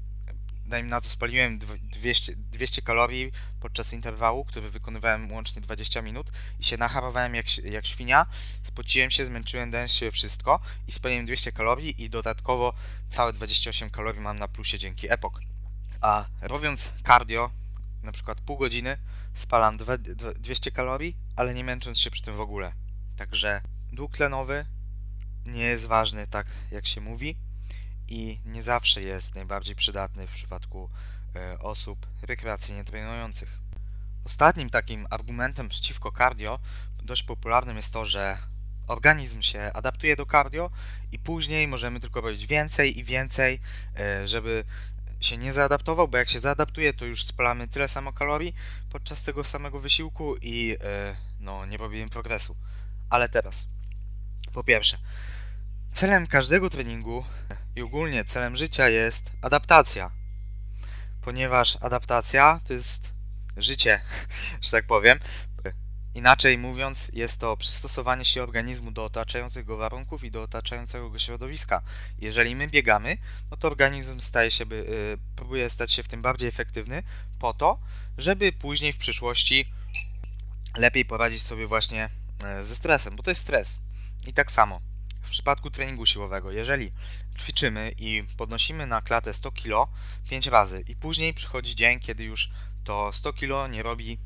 dajmy 0.66 0.88
na 0.88 1.00
to 1.00 1.08
spaliłem 1.08 1.58
200, 1.82 2.36
200 2.36 2.82
kalorii 2.82 3.32
podczas 3.60 3.92
interwału, 3.92 4.44
który 4.44 4.70
wykonywałem 4.70 5.32
łącznie 5.32 5.62
20 5.62 6.02
minut 6.02 6.30
i 6.60 6.64
się 6.64 6.76
nacharowałem 6.76 7.34
jak, 7.34 7.58
jak 7.58 7.86
świnia, 7.86 8.26
spociłem 8.62 9.10
się, 9.10 9.26
zmęczyłem, 9.26 9.70
dałem 9.70 9.88
się 9.88 10.10
wszystko 10.10 10.60
i 10.88 10.92
spaliłem 10.92 11.26
200 11.26 11.52
kalorii 11.52 12.02
i 12.02 12.10
dodatkowo 12.10 12.72
całe 13.08 13.32
28 13.32 13.90
kalorii 13.90 14.20
mam 14.20 14.38
na 14.38 14.48
plusie 14.48 14.78
dzięki 14.78 15.12
epok. 15.12 15.40
A 16.00 16.24
robiąc 16.40 16.92
cardio, 17.06 17.50
na 18.02 18.12
przykład 18.12 18.40
pół 18.40 18.56
godziny, 18.56 18.96
spalam 19.34 19.78
200 20.36 20.70
kalorii, 20.70 21.16
ale 21.36 21.54
nie 21.54 21.64
męcząc 21.64 21.98
się 21.98 22.10
przy 22.10 22.22
tym 22.22 22.36
w 22.36 22.40
ogóle. 22.40 22.72
Także 23.16 23.62
dług 23.92 24.16
tlenowy 24.16 24.66
nie 25.46 25.62
jest 25.62 25.86
ważny 25.86 26.26
tak 26.26 26.46
jak 26.70 26.86
się 26.86 27.00
mówi 27.00 27.36
i 28.08 28.40
nie 28.44 28.62
zawsze 28.62 29.02
jest 29.02 29.34
najbardziej 29.34 29.74
przydatny 29.74 30.26
w 30.26 30.30
przypadku 30.30 30.90
e, 31.36 31.58
osób 31.58 32.06
rekreacyjnie 32.22 32.84
trenujących. 32.84 33.58
Ostatnim 34.24 34.70
takim 34.70 35.06
argumentem 35.10 35.68
przeciwko 35.68 36.12
cardio 36.12 36.58
dość 37.02 37.22
popularnym 37.22 37.76
jest 37.76 37.92
to, 37.92 38.04
że 38.04 38.38
organizm 38.86 39.42
się 39.42 39.70
adaptuje 39.74 40.16
do 40.16 40.26
cardio 40.26 40.70
i 41.12 41.18
później 41.18 41.68
możemy 41.68 42.00
tylko 42.00 42.20
robić 42.20 42.46
więcej 42.46 42.98
i 42.98 43.04
więcej, 43.04 43.60
e, 43.98 44.26
żeby 44.26 44.64
się 45.20 45.36
nie 45.36 45.52
zaadaptował, 45.52 46.08
bo 46.08 46.18
jak 46.18 46.28
się 46.28 46.40
zaadaptuje, 46.40 46.92
to 46.92 47.04
już 47.04 47.24
spalamy 47.24 47.68
tyle 47.68 47.88
samo 47.88 48.12
kalorii 48.12 48.54
podczas 48.90 49.22
tego 49.22 49.44
samego 49.44 49.80
wysiłku 49.80 50.36
i 50.36 50.66
yy, 50.66 50.76
no, 51.40 51.66
nie 51.66 51.76
robimy 51.76 52.10
progresu. 52.10 52.56
Ale 53.10 53.28
teraz, 53.28 53.68
po 54.52 54.64
pierwsze, 54.64 54.98
celem 55.92 56.26
każdego 56.26 56.70
treningu 56.70 57.24
i 57.76 57.82
ogólnie 57.82 58.24
celem 58.24 58.56
życia 58.56 58.88
jest 58.88 59.30
adaptacja, 59.42 60.10
ponieważ 61.20 61.78
adaptacja 61.80 62.60
to 62.64 62.72
jest 62.72 63.12
życie, 63.56 64.00
że 64.62 64.70
tak 64.70 64.86
powiem. 64.86 65.18
Inaczej 66.14 66.58
mówiąc, 66.58 67.10
jest 67.12 67.40
to 67.40 67.56
przystosowanie 67.56 68.24
się 68.24 68.42
organizmu 68.42 68.90
do 68.90 69.04
otaczających 69.04 69.64
go 69.64 69.76
warunków 69.76 70.24
i 70.24 70.30
do 70.30 70.42
otaczającego 70.42 71.10
go 71.10 71.18
środowiska. 71.18 71.82
Jeżeli 72.18 72.56
my 72.56 72.68
biegamy, 72.68 73.18
no 73.50 73.56
to 73.56 73.68
organizm 73.68 74.20
staje 74.20 74.50
się, 74.50 74.66
by, 74.66 74.76
yy, 74.76 75.18
próbuje 75.36 75.70
stać 75.70 75.92
się 75.92 76.02
w 76.02 76.08
tym 76.08 76.22
bardziej 76.22 76.48
efektywny 76.48 77.02
po 77.38 77.54
to, 77.54 77.78
żeby 78.18 78.52
później 78.52 78.92
w 78.92 78.98
przyszłości 78.98 79.72
lepiej 80.76 81.04
poradzić 81.04 81.42
sobie 81.42 81.66
właśnie 81.66 82.08
yy, 82.56 82.64
ze 82.64 82.74
stresem, 82.74 83.16
bo 83.16 83.22
to 83.22 83.30
jest 83.30 83.40
stres. 83.40 83.78
I 84.26 84.32
tak 84.32 84.50
samo 84.50 84.95
w 85.26 85.30
przypadku 85.30 85.70
treningu 85.70 86.06
siłowego, 86.06 86.50
jeżeli 86.50 86.92
ćwiczymy 87.38 87.92
i 87.98 88.24
podnosimy 88.36 88.86
na 88.86 89.02
klatę 89.02 89.34
100 89.34 89.52
kg 89.52 89.92
5 90.28 90.46
razy 90.46 90.84
i 90.88 90.96
później 90.96 91.34
przychodzi 91.34 91.76
dzień, 91.76 92.00
kiedy 92.00 92.24
już 92.24 92.50
to 92.84 93.12
100 93.12 93.32
kg 93.32 93.72
nie 93.72 93.82
robi 93.82 94.18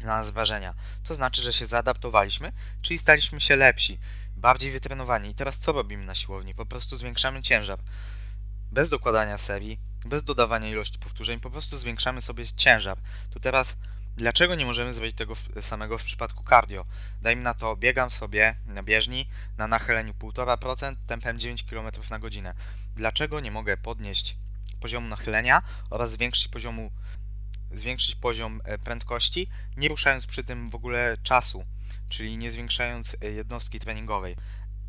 na 0.00 0.16
nas 0.16 0.30
wrażenia. 0.30 0.74
To 1.02 1.14
znaczy, 1.14 1.42
że 1.42 1.52
się 1.52 1.66
zaadaptowaliśmy, 1.66 2.52
czyli 2.82 2.98
staliśmy 2.98 3.40
się 3.40 3.56
lepsi, 3.56 3.98
bardziej 4.36 4.72
wytrenowani. 4.72 5.30
I 5.30 5.34
teraz 5.34 5.58
co 5.58 5.72
robimy 5.72 6.04
na 6.04 6.14
siłowni? 6.14 6.54
Po 6.54 6.66
prostu 6.66 6.96
zwiększamy 6.96 7.42
ciężar. 7.42 7.78
Bez 8.72 8.88
dokładania 8.88 9.38
serii, 9.38 9.78
bez 10.04 10.24
dodawania 10.24 10.68
ilości 10.68 10.98
powtórzeń, 10.98 11.40
po 11.40 11.50
prostu 11.50 11.78
zwiększamy 11.78 12.22
sobie 12.22 12.46
ciężar. 12.46 12.98
To 13.30 13.40
teraz 13.40 13.76
Dlaczego 14.16 14.54
nie 14.54 14.64
możemy 14.64 14.92
zrobić 14.92 15.16
tego 15.16 15.34
samego 15.60 15.98
w 15.98 16.04
przypadku 16.04 16.44
cardio? 16.48 16.84
Dajmy 17.22 17.42
na 17.42 17.54
to, 17.54 17.76
biegam 17.76 18.10
sobie 18.10 18.54
na 18.66 18.82
bieżni 18.82 19.28
na 19.58 19.68
nachyleniu 19.68 20.12
1,5% 20.12 20.96
tempem 21.06 21.38
9 21.38 21.64
km 21.64 21.90
na 22.10 22.18
godzinę. 22.18 22.54
Dlaczego 22.96 23.40
nie 23.40 23.50
mogę 23.50 23.76
podnieść 23.76 24.36
poziomu 24.80 25.08
nachylenia 25.08 25.62
oraz 25.90 26.10
zwiększyć 26.10 26.48
poziomu 26.48 26.90
zwiększyć 27.70 28.14
poziom 28.14 28.60
e, 28.64 28.78
prędkości, 28.78 29.48
nie 29.76 29.88
ruszając 29.88 30.26
przy 30.26 30.44
tym 30.44 30.70
w 30.70 30.74
ogóle 30.74 31.16
czasu, 31.22 31.64
czyli 32.08 32.36
nie 32.36 32.50
zwiększając 32.50 33.16
e, 33.20 33.30
jednostki 33.30 33.80
treningowej. 33.80 34.36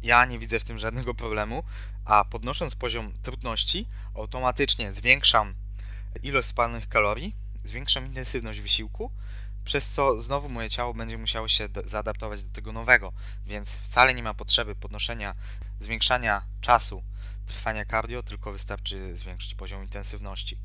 Ja 0.01 0.25
nie 0.25 0.39
widzę 0.39 0.59
w 0.59 0.63
tym 0.63 0.79
żadnego 0.79 1.13
problemu, 1.23 1.63
a 2.05 2.25
podnosząc 2.25 2.75
poziom 2.75 3.11
trudności, 3.23 3.87
automatycznie 4.15 4.93
zwiększam 4.93 5.53
ilość 6.23 6.47
spalonych 6.47 6.89
kalorii, 6.89 7.35
zwiększam 7.63 8.05
intensywność 8.05 8.61
wysiłku, 8.61 9.11
przez 9.65 9.89
co 9.89 10.21
znowu 10.21 10.49
moje 10.49 10.69
ciało 10.69 10.93
będzie 10.93 11.17
musiało 11.17 11.47
się 11.47 11.67
zaadaptować 11.85 12.43
do 12.43 12.49
tego 12.49 12.71
nowego, 12.71 13.13
więc 13.45 13.77
wcale 13.77 14.13
nie 14.13 14.23
ma 14.23 14.33
potrzeby 14.33 14.75
podnoszenia, 14.75 15.35
zwiększania 15.79 16.41
czasu 16.61 17.03
trwania 17.45 17.85
cardio, 17.85 18.23
tylko 18.23 18.51
wystarczy 18.51 19.17
zwiększyć 19.17 19.55
poziom 19.55 19.81
intensywności. 19.81 20.57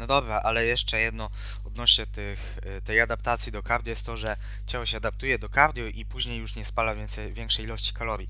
No 0.00 0.06
dobra, 0.06 0.40
ale 0.44 0.66
jeszcze 0.66 1.00
jedno 1.00 1.30
odnośnie 1.64 2.06
tych, 2.06 2.58
y, 2.78 2.82
tej 2.82 3.00
adaptacji 3.00 3.52
do 3.52 3.62
cardio 3.62 3.90
jest 3.90 4.06
to, 4.06 4.16
że 4.16 4.36
ciało 4.66 4.86
się 4.86 4.96
adaptuje 4.96 5.38
do 5.38 5.48
cardio 5.48 5.86
i 5.86 6.04
później 6.04 6.38
już 6.38 6.56
nie 6.56 6.64
spala 6.64 6.94
więcej, 6.94 7.32
większej 7.32 7.64
ilości 7.64 7.92
kalorii. 7.92 8.28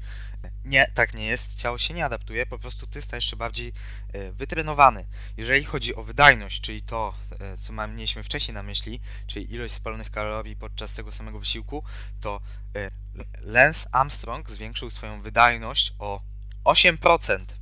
Nie, 0.64 0.90
tak 0.94 1.14
nie 1.14 1.26
jest. 1.26 1.54
Ciało 1.54 1.78
się 1.78 1.94
nie 1.94 2.04
adaptuje, 2.04 2.46
po 2.46 2.58
prostu 2.58 2.86
ty 2.86 3.02
stajesz 3.02 3.24
się 3.24 3.36
bardziej 3.36 3.72
y, 4.14 4.32
wytrenowany. 4.32 5.04
Jeżeli 5.36 5.64
chodzi 5.64 5.94
o 5.94 6.02
wydajność, 6.02 6.60
czyli 6.60 6.82
to, 6.82 7.14
y, 7.54 7.58
co 7.58 7.72
mieliśmy 7.72 8.22
wcześniej 8.22 8.54
na 8.54 8.62
myśli, 8.62 9.00
czyli 9.26 9.54
ilość 9.54 9.74
spalonych 9.74 10.10
kalorii 10.10 10.56
podczas 10.56 10.94
tego 10.94 11.12
samego 11.12 11.38
wysiłku, 11.38 11.84
to 12.20 12.40
Lance 13.40 13.88
Armstrong 13.92 14.50
zwiększył 14.50 14.90
swoją 14.90 15.22
wydajność 15.22 15.94
o 15.98 16.20
8% 16.64 17.38
w 17.52 17.59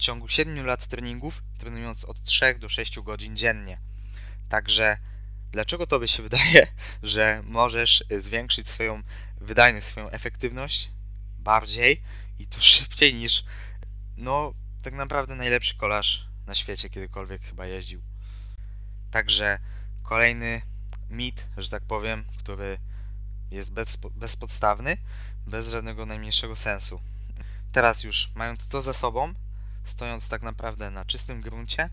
ciągu 0.00 0.28
7 0.28 0.66
lat 0.66 0.86
treningów, 0.86 1.42
trenując 1.58 2.04
od 2.04 2.22
3 2.22 2.54
do 2.54 2.68
6 2.68 3.00
godzin 3.00 3.36
dziennie. 3.36 3.78
Także 4.48 4.98
dlaczego 5.52 5.86
to 5.86 5.98
by 5.98 6.08
się 6.08 6.22
wydaje, 6.28 6.66
że 7.02 7.42
możesz 7.44 8.04
zwiększyć 8.10 8.68
swoją 8.68 9.02
wydajność, 9.40 9.86
swoją 9.86 10.10
efektywność 10.10 10.90
bardziej 11.38 12.02
i 12.38 12.46
to 12.46 12.60
szybciej 12.74 13.14
niż 13.14 13.44
no 14.16 14.54
tak 14.82 14.94
naprawdę 14.94 15.34
najlepszy 15.34 15.76
kolarz 15.76 16.26
na 16.46 16.54
świecie 16.54 16.90
kiedykolwiek 16.90 17.42
chyba 17.42 17.66
jeździł. 17.66 18.02
Także 19.10 19.58
kolejny 20.02 20.62
mit, 21.10 21.46
że 21.56 21.68
tak 21.68 21.82
powiem, 21.82 22.24
który 22.38 22.78
jest 23.50 23.72
bez, 23.72 23.96
bezpodstawny, 23.96 24.96
bez 25.46 25.68
żadnego 25.68 26.06
najmniejszego 26.06 26.56
sensu. 26.56 27.00
Teraz 27.72 28.04
już 28.04 28.30
mając 28.34 28.68
to 28.68 28.82
za 28.82 28.92
sobą, 28.92 29.34
stojąc 29.84 30.28
tak 30.28 30.42
naprawdę 30.42 30.90
na 30.90 31.04
czystym 31.04 31.40
gruncie, 31.40 31.90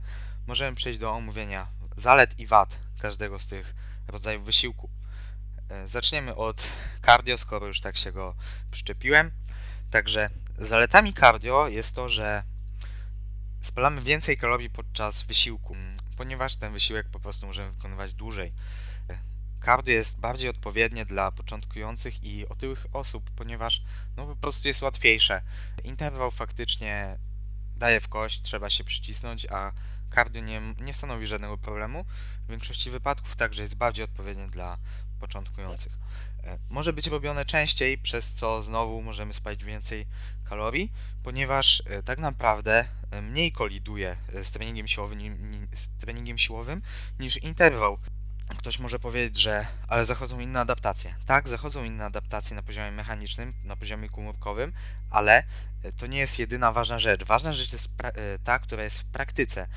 możemy 0.48 0.76
przejść 0.76 1.00
do 1.00 1.14
omówienia 1.14 1.68
zalet 1.98 2.40
i 2.40 2.48
wad 2.48 2.80
każdego 3.02 3.40
z 3.40 3.48
tych 3.48 3.76
rodzajów 4.08 4.46
wysiłku. 4.46 4.90
E, 5.70 5.88
zaczniemy 5.88 6.36
od 6.36 6.72
cardio, 7.06 7.38
skoro 7.38 7.68
już 7.68 7.82
tak 7.82 7.98
się 7.98 8.12
go 8.12 8.36
przyczepiłem. 8.72 9.32
Także 9.92 10.30
zaletami 10.58 11.14
cardio 11.14 11.68
jest 11.68 11.96
to, 11.96 12.10
że 12.10 12.44
spalamy 13.62 14.02
więcej 14.02 14.38
kalorii 14.38 14.70
podczas 14.70 15.24
wysiłku, 15.24 15.76
ponieważ 16.18 16.56
ten 16.56 16.74
wysiłek 16.74 17.10
po 17.10 17.20
prostu 17.20 17.48
możemy 17.48 17.72
wykonywać 17.72 18.14
dłużej. 18.14 18.54
Cardio 19.66 19.94
jest 19.94 20.20
bardziej 20.20 20.50
odpowiednie 20.50 21.06
dla 21.06 21.32
początkujących 21.32 22.24
i 22.24 22.48
otyłych 22.48 22.86
osób, 22.94 23.32
ponieważ 23.36 23.82
no 24.18 24.26
po 24.26 24.36
prostu 24.36 24.68
jest 24.68 24.82
łatwiejsze. 24.82 25.42
Interwał 25.84 26.32
faktycznie 26.32 27.18
daje 27.78 28.00
w 28.00 28.08
kość, 28.08 28.42
trzeba 28.42 28.70
się 28.70 28.84
przycisnąć, 28.84 29.46
a 29.46 29.72
cardio 30.16 30.42
nie, 30.42 30.62
nie 30.82 30.94
stanowi 30.94 31.28
żadnego 31.28 31.58
problemu. 31.58 32.06
W 32.48 32.50
większości 32.50 32.90
wypadków 32.92 33.36
także 33.36 33.64
jest 33.64 33.76
bardziej 33.76 34.06
odpowiednie 34.06 34.48
dla 34.48 34.78
początkujących. 35.20 35.98
E, 36.44 36.58
może 36.70 36.94
być 36.94 37.08
robione 37.08 37.46
częściej, 37.46 37.98
przez 37.98 38.34
co 38.34 38.64
znowu 38.64 39.02
możemy 39.02 39.34
spalić 39.34 39.64
więcej 39.64 40.06
kalorii, 40.44 40.92
ponieważ 41.24 41.84
e, 41.86 42.04
tak 42.04 42.20
naprawdę 42.20 42.88
e, 43.12 43.22
mniej 43.22 43.52
koliduje 43.52 44.18
z 44.44 44.52
treningiem 44.52 44.88
siłowym, 44.88 45.20
z 45.76 45.90
treningiem 46.00 46.38
siłowym 46.38 46.82
niż 47.20 47.38
interwał. 47.38 47.98
Ktoś 48.58 48.80
może 48.80 49.00
powiedzieć, 49.00 49.42
że 49.42 49.66
ale 49.88 50.06
zachodzą 50.06 50.40
inne 50.40 50.60
adaptacje. 50.60 51.16
Tak, 51.26 51.48
zachodzą 51.48 51.84
inne 51.84 52.06
adaptacje 52.06 52.56
na 52.56 52.64
poziomie 52.64 52.92
mechanicznym, 52.92 53.54
na 53.64 53.76
poziomie 53.76 54.10
komórkowym, 54.10 54.74
ale 55.10 55.44
e, 55.84 55.92
to 55.92 56.08
nie 56.08 56.20
jest 56.20 56.40
jedyna 56.40 56.72
ważna 56.72 57.00
rzecz. 57.00 57.24
Ważna 57.24 57.54
rzecz 57.54 57.74
jest 57.74 57.90
e, 58.04 58.40
ta, 58.40 58.60
która 58.60 58.84
jest 58.84 59.02
w 59.02 59.06
praktyce. 59.06 59.68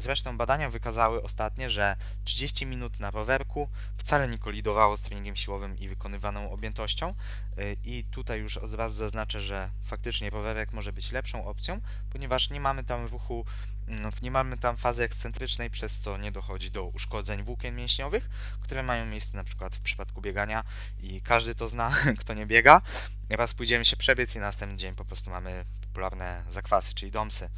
Zresztą 0.00 0.36
badania 0.36 0.70
wykazały 0.70 1.22
ostatnio, 1.22 1.70
że 1.70 1.96
30 2.24 2.66
minut 2.66 3.00
na 3.00 3.10
rowerku 3.10 3.68
wcale 3.96 4.28
nie 4.28 4.38
kolidowało 4.38 4.96
z 4.96 5.00
treningiem 5.00 5.36
siłowym 5.36 5.78
i 5.78 5.88
wykonywaną 5.88 6.50
objętością. 6.50 7.14
E, 7.58 7.72
I 7.84 8.04
tutaj 8.04 8.40
już 8.40 8.56
od 8.56 8.74
razu 8.74 8.96
zaznaczę, 8.96 9.40
że 9.40 9.70
faktycznie 9.82 10.30
rowerek 10.30 10.72
może 10.72 10.92
być 10.92 11.12
lepszą 11.12 11.44
opcją, 11.44 11.80
ponieważ 12.10 12.50
nie 12.50 12.60
mamy 12.60 12.84
tam 12.84 13.06
ruchu 13.06 13.44
no, 13.90 14.10
nie 14.22 14.30
mamy 14.30 14.58
tam 14.58 14.76
fazy 14.76 15.02
ekscentrycznej, 15.02 15.70
przez 15.70 15.98
co 15.98 16.18
nie 16.18 16.32
dochodzi 16.32 16.70
do 16.70 16.84
uszkodzeń 16.84 17.44
włókien 17.44 17.76
mięśniowych, 17.76 18.30
które 18.60 18.82
mają 18.82 19.06
miejsce 19.06 19.36
na 19.36 19.44
przykład 19.44 19.76
w 19.76 19.80
przypadku 19.80 20.20
biegania 20.20 20.64
i 21.00 21.20
każdy 21.20 21.54
to 21.54 21.68
zna, 21.68 21.90
kto 22.20 22.34
nie 22.34 22.46
biega. 22.46 22.82
Raz 23.30 23.54
pójdziemy 23.54 23.84
się 23.84 23.96
przebiec 23.96 24.36
i 24.36 24.38
następny 24.38 24.78
dzień 24.78 24.94
po 24.94 25.04
prostu 25.04 25.30
mamy 25.30 25.64
popularne 25.80 26.44
zakwasy, 26.50 26.94
czyli 26.94 27.12
domsy. 27.12 27.50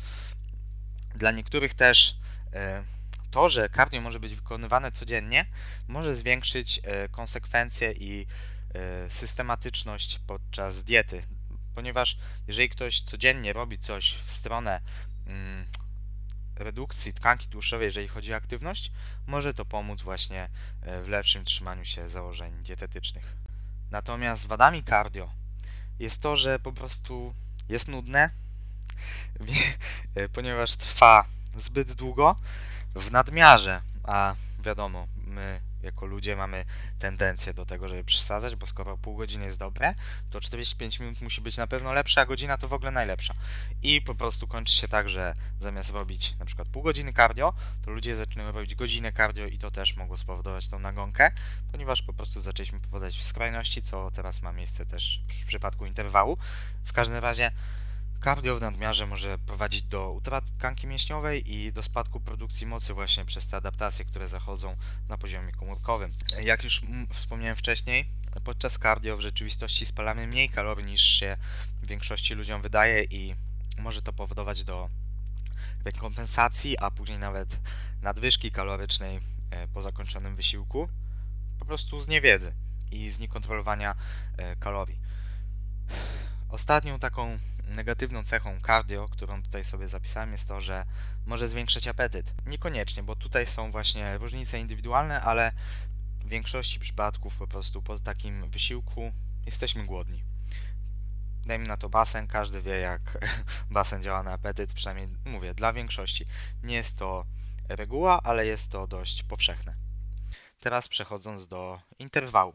Dla 1.15 1.31
niektórych 1.31 1.75
też 1.75 2.17
to, 3.33 3.49
że 3.49 3.69
cardio 3.69 4.01
może 4.01 4.21
być 4.21 4.35
wykonywane 4.35 4.93
codziennie, 4.93 5.47
może 5.89 6.15
zwiększyć 6.15 6.81
e, 6.83 7.09
konsekwencje 7.09 7.93
i 7.93 8.27
e, 8.75 9.11
systematyczność 9.11 10.21
podczas 10.27 10.83
diety, 10.83 11.23
ponieważ 11.75 12.17
jeżeli 12.47 12.69
ktoś 12.69 13.01
codziennie 13.01 13.53
robi 13.53 13.79
coś 13.79 14.15
w 14.27 14.33
stronę 14.33 14.81
mm, 15.27 15.65
redukcji 16.57 17.13
tkanki 17.13 17.49
tłuszczowej, 17.49 17.85
jeżeli 17.85 18.09
chodzi 18.09 18.33
o 18.33 18.37
aktywność, 18.37 18.93
może 19.27 19.55
to 19.55 19.65
pomóc 19.65 20.03
właśnie 20.03 20.49
e, 20.83 21.03
w 21.03 21.09
lepszym 21.09 21.45
trzymaniu 21.45 21.85
się 21.85 22.09
założeń 22.09 22.63
dietetycznych. 22.63 23.37
Natomiast 23.91 24.47
wadami 24.47 24.85
cardio 24.85 25.31
jest 25.99 26.23
to, 26.23 26.37
że 26.37 26.59
po 26.59 26.73
prostu 26.73 27.35
jest 27.69 27.89
nudne, 27.89 28.31
e, 30.15 30.29
ponieważ 30.29 30.77
trwa 30.77 31.25
zbyt 31.59 31.93
długo 31.93 32.37
w 32.95 33.11
nadmiarze, 33.11 33.81
a 34.05 34.35
wiadomo, 34.59 35.07
my 35.27 35.61
jako 35.83 36.07
ludzie 36.07 36.37
mamy 36.37 36.65
tendencję 36.99 37.55
do 37.55 37.67
tego, 37.67 37.89
żeby 37.89 38.05
przesadzać, 38.05 38.57
bo 38.57 38.67
skoro 38.67 38.97
pół 38.97 39.17
godziny 39.17 39.45
jest 39.45 39.59
dobre, 39.59 39.95
to 40.31 40.41
45 40.41 41.01
minut 41.01 41.21
musi 41.21 41.41
być 41.41 41.57
na 41.57 41.67
pewno 41.67 41.93
lepsze, 41.93 42.21
a 42.21 42.27
godzina 42.27 42.59
to 42.59 42.69
w 42.69 42.73
ogóle 42.73 42.91
najlepsza. 42.91 43.35
I 43.83 44.03
po 44.03 44.15
prostu 44.15 44.47
kończy 44.47 44.77
się 44.77 44.89
tak, 44.89 45.09
że 45.09 45.35
zamiast 45.61 45.91
robić 45.91 46.35
na 46.39 46.45
przykład 46.45 46.69
pół 46.69 46.83
godziny 46.83 47.13
cardio, 47.13 47.53
to 47.85 47.91
ludzie 47.91 48.17
zaczynają 48.17 48.53
robić 48.53 48.75
godzinę 48.75 49.13
cardio 49.13 49.47
i 49.47 49.59
to 49.59 49.71
też 49.71 49.97
mogło 49.97 50.17
spowodować 50.17 50.69
tą 50.69 50.79
nagonkę, 50.79 51.31
ponieważ 51.73 52.03
po 52.03 52.13
prostu 52.13 52.41
zaczęliśmy 52.41 52.81
popadać 52.81 53.19
w 53.19 53.25
skrajności, 53.25 53.83
co 53.83 54.11
teraz 54.11 54.43
ma 54.43 54.53
miejsce 54.53 54.87
też 54.87 55.21
w 55.43 55.47
przypadku 55.47 55.87
interwału. 55.87 56.39
W 56.85 56.93
każdym 56.93 57.19
razie 57.19 57.51
Cardio 58.25 58.57
w 58.57 58.61
nadmiarze 58.61 59.07
może 59.07 59.39
prowadzić 59.39 59.83
do 59.83 60.13
utraty 60.13 60.53
tkanki 60.59 60.87
mięśniowej 60.87 61.53
i 61.53 61.73
do 61.73 61.83
spadku 61.83 62.21
produkcji 62.21 62.67
mocy 62.67 62.95
właśnie 62.95 63.25
przez 63.25 63.47
te 63.47 63.57
adaptacje, 63.57 64.05
które 64.05 64.29
zachodzą 64.29 64.77
na 65.09 65.19
poziomie 65.19 65.53
komórkowym. 65.53 66.13
Jak 66.43 66.65
już 66.65 66.83
wspomniałem 67.13 67.57
wcześniej, 67.57 68.09
podczas 68.45 68.79
cardio 68.79 69.17
w 69.17 69.21
rzeczywistości 69.21 69.87
spalamy 69.87 70.27
mniej 70.27 70.49
kalorii 70.49 70.87
niż 70.87 71.01
się 71.01 71.37
większości 71.83 72.35
ludziom 72.35 72.63
wydaje 72.63 73.05
i 73.05 73.35
może 73.79 74.03
to 74.03 74.13
powodować 74.13 74.65
do 74.65 74.89
rekompensacji, 75.85 76.79
a 76.79 76.91
później 76.91 77.19
nawet 77.19 77.61
nadwyżki 78.03 78.51
kalorycznej 78.51 79.21
e, 79.51 79.69
po 79.69 79.83
zakończonym 79.83 80.37
wysiłku, 80.37 80.89
po 81.59 81.65
prostu 81.65 82.01
z 82.01 82.09
niewiedzy 82.09 82.53
i 82.91 83.11
z 83.11 83.19
niekontrolowania 83.19 83.95
e, 84.37 84.57
kalorii. 84.57 84.99
Ostatnią 86.49 86.99
taką 86.99 87.39
negatywną 87.67 88.25
cechą 88.25 88.61
cardio, 88.67 89.09
którą 89.09 89.43
tutaj 89.43 89.65
sobie 89.65 89.89
zapisałem, 89.89 90.33
jest 90.33 90.49
to, 90.49 90.61
że 90.61 90.85
może 91.27 91.49
zwiększać 91.49 91.89
apetyt. 91.89 92.35
Niekoniecznie, 92.47 93.03
bo 93.03 93.17
tutaj 93.17 93.47
są 93.47 93.71
właśnie 93.71 94.19
różnice 94.19 94.59
indywidualne, 94.59 95.21
ale 95.21 95.53
w 96.21 96.29
większości 96.29 96.81
przypadków 96.81 97.37
po 97.37 97.47
prostu 97.47 97.83
po 97.83 97.99
takim 97.99 98.51
wysiłku 98.51 99.13
jesteśmy 99.47 99.85
głodni. 99.87 100.25
Dajmy 101.47 101.69
na 101.69 101.77
to 101.77 101.89
basen, 101.89 102.27
każdy 102.27 102.63
wie 102.63 102.79
jak 102.79 103.19
basen 103.71 104.03
działa 104.03 104.23
na 104.23 104.33
apetyt, 104.33 104.73
przynajmniej 104.73 105.09
mówię, 105.25 105.55
dla 105.55 105.73
większości. 105.73 106.27
Nie 106.63 106.75
jest 106.75 106.99
to 106.99 107.25
reguła, 107.69 108.23
ale 108.23 108.47
jest 108.47 108.71
to 108.71 108.87
dość 108.87 109.23
powszechne. 109.23 109.75
Teraz 110.61 110.89
przechodząc 110.89 111.47
do 111.47 111.81
interwału. 111.99 112.55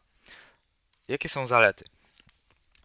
Jakie 1.08 1.30
są 1.30 1.48
zalety? 1.48 1.86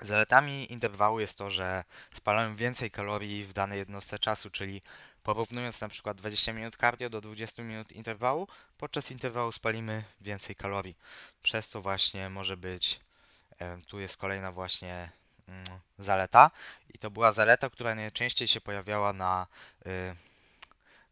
Zaletami 0.02 0.72
interwału 0.72 1.20
jest 1.20 1.38
to, 1.38 1.50
że 1.50 1.84
spalamy 2.14 2.56
więcej 2.56 2.90
kalorii 2.90 3.44
w 3.44 3.52
danej 3.52 3.78
jednostce 3.78 4.18
czasu, 4.18 4.50
czyli 4.50 4.82
porównując 5.22 5.80
na 5.80 5.88
przykład 5.88 6.16
20 6.16 6.52
minut 6.52 6.76
cardio 6.76 7.10
do 7.10 7.20
20 7.20 7.62
minut 7.62 7.92
interwału, 7.92 8.48
podczas 8.78 9.10
interwału 9.10 9.52
spalimy 9.52 10.04
więcej 10.20 10.56
kalorii. 10.56 10.96
Przez 11.42 11.68
to 11.68 11.80
właśnie 11.80 12.30
może 12.30 12.56
być, 12.56 13.00
tu 13.86 14.00
jest 14.00 14.16
kolejna 14.16 14.52
właśnie 14.52 15.10
mm, 15.48 15.64
zaleta 15.98 16.50
i 16.94 16.98
to 16.98 17.10
była 17.10 17.32
zaleta, 17.32 17.70
która 17.70 17.94
najczęściej 17.94 18.48
się 18.48 18.60
pojawiała 18.60 19.12
na 19.12 19.46
y, 19.86 20.16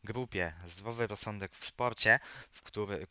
grupie 0.05 0.53
Zdrowy 0.66 1.07
Rozsądek 1.07 1.57
w 1.57 1.64
Sporcie, 1.64 2.20
w 2.53 2.62
który, 2.62 3.07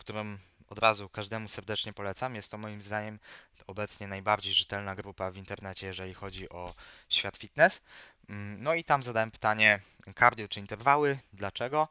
od 0.70 0.80
razu 0.80 1.10
każdemu 1.10 1.48
serdecznie 1.48 1.94
polecam. 1.94 2.36
Jest 2.36 2.52
to 2.52 2.58
moim 2.58 2.82
zdaniem 2.82 3.20
obecnie 3.68 4.08
najbardziej 4.08 4.54
rzetelna 4.54 4.96
grupa 4.96 5.32
w 5.32 5.38
internecie, 5.38 5.88
jeżeli 5.88 6.14
chodzi 6.14 6.50
o 6.50 6.74
świat 7.10 7.38
fitness. 7.38 7.82
Mm, 8.30 8.64
no 8.64 8.74
i 8.74 8.84
tam 8.84 9.04
zadałem 9.04 9.32
pytanie 9.32 9.80
cardio 10.20 10.48
czy 10.48 10.60
interwały, 10.60 11.20
dlaczego? 11.34 11.88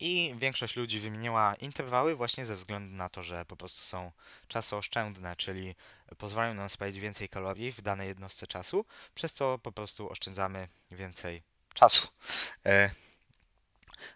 I 0.00 0.34
większość 0.38 0.76
ludzi 0.76 1.00
wymieniła 1.00 1.54
interwały 1.54 2.16
właśnie 2.16 2.46
ze 2.46 2.56
względu 2.56 2.96
na 2.96 3.08
to, 3.08 3.22
że 3.22 3.44
po 3.44 3.56
prostu 3.56 3.82
są 3.82 4.12
czasooszczędne, 4.48 5.36
czyli 5.36 5.74
pozwalają 6.18 6.54
nam 6.54 6.70
spalić 6.70 7.00
więcej 7.00 7.28
kalorii 7.28 7.72
w 7.72 7.82
danej 7.82 8.08
jednostce 8.08 8.46
czasu, 8.46 8.84
przez 9.14 9.32
co 9.32 9.58
po 9.58 9.72
prostu 9.72 10.10
oszczędzamy 10.10 10.68
więcej 10.90 11.42
czasu. 11.74 12.08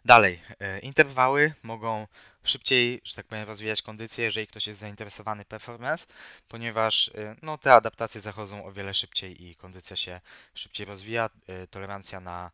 E, 0.04 0.08
dalej, 0.08 0.40
e, 0.60 0.78
interwały 0.78 1.54
mogą 1.62 2.06
szybciej, 2.44 3.00
że 3.04 3.14
tak 3.14 3.26
powiem, 3.26 3.46
rozwijać 3.46 3.82
kondycję, 3.82 4.24
jeżeli 4.24 4.46
ktoś 4.46 4.66
jest 4.66 4.80
zainteresowany 4.80 5.44
performance, 5.44 6.06
ponieważ 6.48 7.08
y, 7.08 7.36
no, 7.42 7.58
te 7.58 7.74
adaptacje 7.74 8.20
zachodzą 8.20 8.64
o 8.64 8.72
wiele 8.72 8.94
szybciej 8.94 9.44
i 9.44 9.56
kondycja 9.56 9.96
się 9.96 10.20
szybciej 10.54 10.86
rozwija, 10.86 11.30
y, 11.64 11.66
tolerancja 11.66 12.20
na 12.20 12.50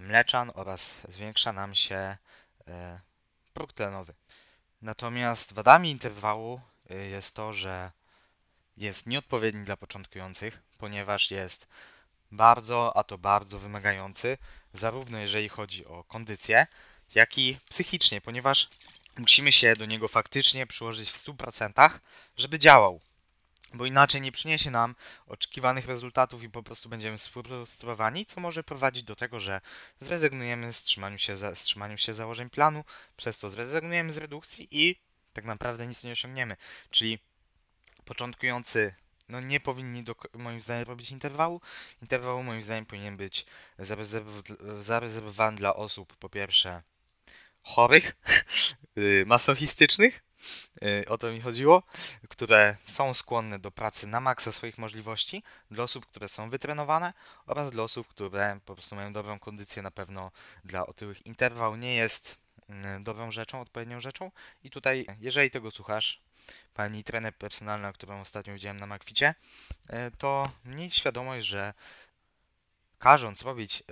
mleczan 0.00 0.50
oraz 0.54 1.00
zwiększa 1.08 1.52
nam 1.52 1.74
się 1.74 2.16
próg 3.54 3.72
tlenowy. 3.72 4.14
Natomiast 4.82 5.52
wadami 5.52 5.90
interwału 5.90 6.60
jest 7.10 7.36
to, 7.36 7.52
że 7.52 7.90
jest 8.76 9.06
nieodpowiedni 9.06 9.64
dla 9.64 9.76
początkujących, 9.76 10.62
ponieważ 10.78 11.30
jest 11.30 11.66
bardzo, 12.32 12.96
a 12.96 13.04
to 13.04 13.18
bardzo 13.18 13.58
wymagający, 13.58 14.38
zarówno 14.74 15.18
jeżeli 15.18 15.48
chodzi 15.48 15.86
o 15.86 16.04
kondycję, 16.04 16.66
jak 17.14 17.38
i 17.38 17.58
psychicznie, 17.68 18.20
ponieważ 18.20 18.68
musimy 19.18 19.52
się 19.52 19.76
do 19.76 19.86
niego 19.86 20.08
faktycznie 20.08 20.66
przyłożyć 20.66 21.10
w 21.10 21.26
100%, 21.26 21.90
żeby 22.36 22.58
działał. 22.58 23.00
Bo 23.74 23.86
inaczej 23.86 24.20
nie 24.20 24.32
przyniesie 24.32 24.70
nam 24.70 24.94
oczekiwanych 25.26 25.86
rezultatów 25.86 26.42
i 26.42 26.50
po 26.50 26.62
prostu 26.62 26.88
będziemy 26.88 27.18
sfrustrowani, 27.18 28.26
co 28.26 28.40
może 28.40 28.64
prowadzić 28.64 29.02
do 29.02 29.16
tego, 29.16 29.40
że 29.40 29.60
zrezygnujemy 30.00 30.72
z 30.72 30.82
trzymaniu 30.82 31.18
się, 31.18 31.36
za, 31.36 31.54
z 31.54 31.62
trzymaniu 31.62 31.98
się 31.98 32.14
założeń 32.14 32.50
planu, 32.50 32.84
przez 33.16 33.38
to 33.38 33.50
zrezygnujemy 33.50 34.12
z 34.12 34.16
redukcji 34.16 34.68
i 34.70 34.96
tak 35.32 35.44
naprawdę 35.44 35.86
nic 35.86 36.04
nie 36.04 36.12
osiągniemy. 36.12 36.56
Czyli 36.90 37.18
początkujący 38.04 38.94
no 39.28 39.40
nie 39.40 39.60
powinni 39.60 40.04
do, 40.04 40.14
moim 40.34 40.60
zdaniem 40.60 40.84
robić 40.84 41.10
interwału. 41.10 41.60
Interwał 42.02 42.42
moim 42.42 42.62
zdaniem 42.62 42.86
powinien 42.86 43.16
być 43.16 43.46
zarezerwowany 44.80 45.56
dla 45.56 45.74
osób 45.74 46.16
po 46.16 46.28
pierwsze 46.28 46.82
chorych, 47.62 48.16
y, 48.98 49.24
masochistycznych, 49.26 50.22
y, 50.82 51.08
o 51.08 51.18
to 51.18 51.30
mi 51.30 51.40
chodziło, 51.40 51.82
które 52.28 52.76
są 52.84 53.14
skłonne 53.14 53.58
do 53.58 53.70
pracy 53.70 54.06
na 54.06 54.20
maksa 54.20 54.52
swoich 54.52 54.78
możliwości, 54.78 55.42
dla 55.70 55.84
osób, 55.84 56.06
które 56.06 56.28
są 56.28 56.50
wytrenowane 56.50 57.12
oraz 57.46 57.70
dla 57.70 57.82
osób, 57.82 58.08
które 58.08 58.60
po 58.64 58.74
prostu 58.74 58.96
mają 58.96 59.12
dobrą 59.12 59.38
kondycję, 59.38 59.82
na 59.82 59.90
pewno 59.90 60.30
dla 60.64 60.86
otyłych 60.86 61.26
interwał 61.26 61.76
nie 61.76 61.94
jest 61.94 62.36
mm, 62.68 63.04
dobrą 63.04 63.32
rzeczą, 63.32 63.60
odpowiednią 63.60 64.00
rzeczą 64.00 64.30
i 64.64 64.70
tutaj, 64.70 65.06
jeżeli 65.20 65.50
tego 65.50 65.70
słuchasz, 65.70 66.23
pani 66.74 67.04
trener 67.04 67.34
personalna, 67.34 67.92
którą 67.92 68.20
ostatnio 68.20 68.54
widziałem 68.54 68.80
na 68.80 68.86
Makwicie, 68.86 69.34
y, 69.90 70.16
to 70.18 70.50
miej 70.64 70.90
świadomość, 70.90 71.46
że 71.46 71.74
każąc 72.98 73.42
robić 73.42 73.82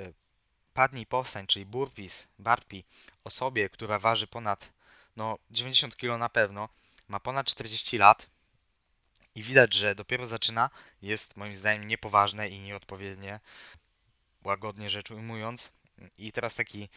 padnij 0.74 1.06
powstań, 1.06 1.46
czyli 1.46 1.66
burpees, 1.66 2.28
burpee, 2.38 2.84
osobie, 3.24 3.68
która 3.68 3.98
waży 3.98 4.26
ponad 4.26 4.72
no, 5.16 5.38
90 5.50 5.96
kg 5.96 6.18
na 6.18 6.28
pewno, 6.28 6.68
ma 7.08 7.20
ponad 7.20 7.46
40 7.46 7.98
lat 7.98 8.30
i 9.34 9.42
widać, 9.42 9.74
że 9.74 9.94
dopiero 9.94 10.26
zaczyna, 10.26 10.70
jest 11.02 11.36
moim 11.36 11.56
zdaniem 11.56 11.88
niepoważne 11.88 12.48
i 12.48 12.58
nieodpowiednie, 12.60 13.40
łagodnie 14.44 14.90
rzecz 14.90 15.10
ujmując. 15.10 15.72
I 16.18 16.32
teraz 16.32 16.54
taki 16.54 16.82
e, 16.82 16.88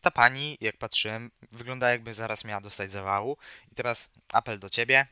ta 0.00 0.10
pani, 0.10 0.58
jak 0.60 0.76
patrzyłem, 0.76 1.30
wygląda 1.52 1.90
jakby 1.90 2.14
zaraz 2.14 2.44
miała 2.44 2.60
dostać 2.60 2.90
zawału. 2.90 3.36
I 3.72 3.74
teraz 3.74 4.10
apel 4.32 4.58
do 4.58 4.70
ciebie 4.70 5.06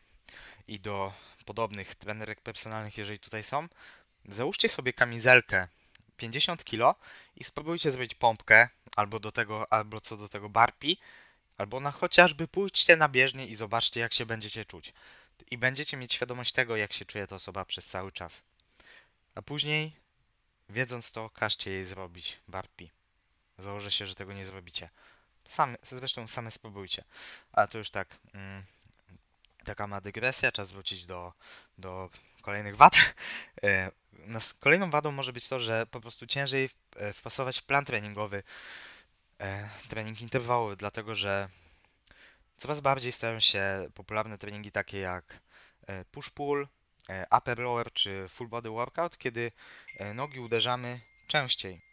i 0.68 0.80
do 0.80 1.12
podobnych 1.44 1.94
trenerek 1.94 2.40
personalnych, 2.40 2.98
jeżeli 2.98 3.18
tutaj 3.18 3.42
są. 3.42 3.68
Załóżcie 4.28 4.68
sobie 4.68 4.92
kamizelkę 4.92 5.68
50 6.16 6.64
kg 6.64 7.00
i 7.36 7.44
spróbujcie 7.44 7.90
zrobić 7.90 8.14
pompkę 8.14 8.68
albo 8.96 9.20
do 9.20 9.32
tego, 9.32 9.72
albo 9.72 10.00
co 10.00 10.16
do 10.16 10.28
tego 10.28 10.48
barpi, 10.48 10.98
albo 11.58 11.80
na 11.80 11.90
chociażby 11.90 12.48
pójdźcie 12.48 12.96
na 12.96 13.08
bieżnię 13.08 13.46
i 13.46 13.56
zobaczcie 13.56 14.00
jak 14.00 14.12
się 14.12 14.26
będziecie 14.26 14.64
czuć. 14.64 14.92
I 15.50 15.58
będziecie 15.58 15.96
mieć 15.96 16.14
świadomość 16.14 16.52
tego, 16.52 16.76
jak 16.76 16.92
się 16.92 17.04
czuje 17.04 17.26
ta 17.26 17.36
osoba 17.36 17.64
przez 17.64 17.86
cały 17.86 18.12
czas. 18.12 18.42
A 19.34 19.42
później, 19.42 19.92
wiedząc 20.68 21.12
to, 21.12 21.30
każcie 21.30 21.70
jej 21.70 21.86
zrobić 21.86 22.38
barpi. 22.48 22.90
Założę 23.60 23.90
się, 23.90 24.06
że 24.06 24.14
tego 24.14 24.32
nie 24.32 24.46
zrobicie. 24.46 24.88
Same, 25.48 25.76
zresztą 25.82 26.28
same 26.28 26.50
spróbujcie. 26.50 27.04
A 27.52 27.66
to 27.66 27.78
już 27.78 27.90
tak, 27.90 28.08
mm, 28.34 28.62
taka 29.64 29.86
ma 29.86 30.00
dygresja, 30.00 30.52
czas 30.52 30.72
wrócić 30.72 31.06
do, 31.06 31.32
do 31.78 32.10
kolejnych 32.42 32.76
wad. 32.76 32.96
E, 33.62 33.90
kolejną 34.60 34.90
wadą 34.90 35.12
może 35.12 35.32
być 35.32 35.48
to, 35.48 35.60
że 35.60 35.86
po 35.86 36.00
prostu 36.00 36.26
ciężej 36.26 36.70
e, 36.96 37.12
wpasować 37.12 37.58
w 37.58 37.62
plan 37.62 37.84
treningowy 37.84 38.42
e, 39.40 39.68
trening 39.88 40.20
interwałowy, 40.20 40.76
dlatego 40.76 41.14
że 41.14 41.48
coraz 42.58 42.80
bardziej 42.80 43.12
stają 43.12 43.40
się 43.40 43.88
popularne 43.94 44.38
treningi 44.38 44.72
takie 44.72 44.98
jak 44.98 45.40
push-pull, 46.12 46.66
upper 47.38 47.58
lower 47.58 47.92
czy 47.92 48.26
full 48.28 48.48
body 48.48 48.70
workout, 48.70 49.18
kiedy 49.18 49.52
nogi 50.14 50.40
uderzamy 50.40 51.00
częściej. 51.26 51.89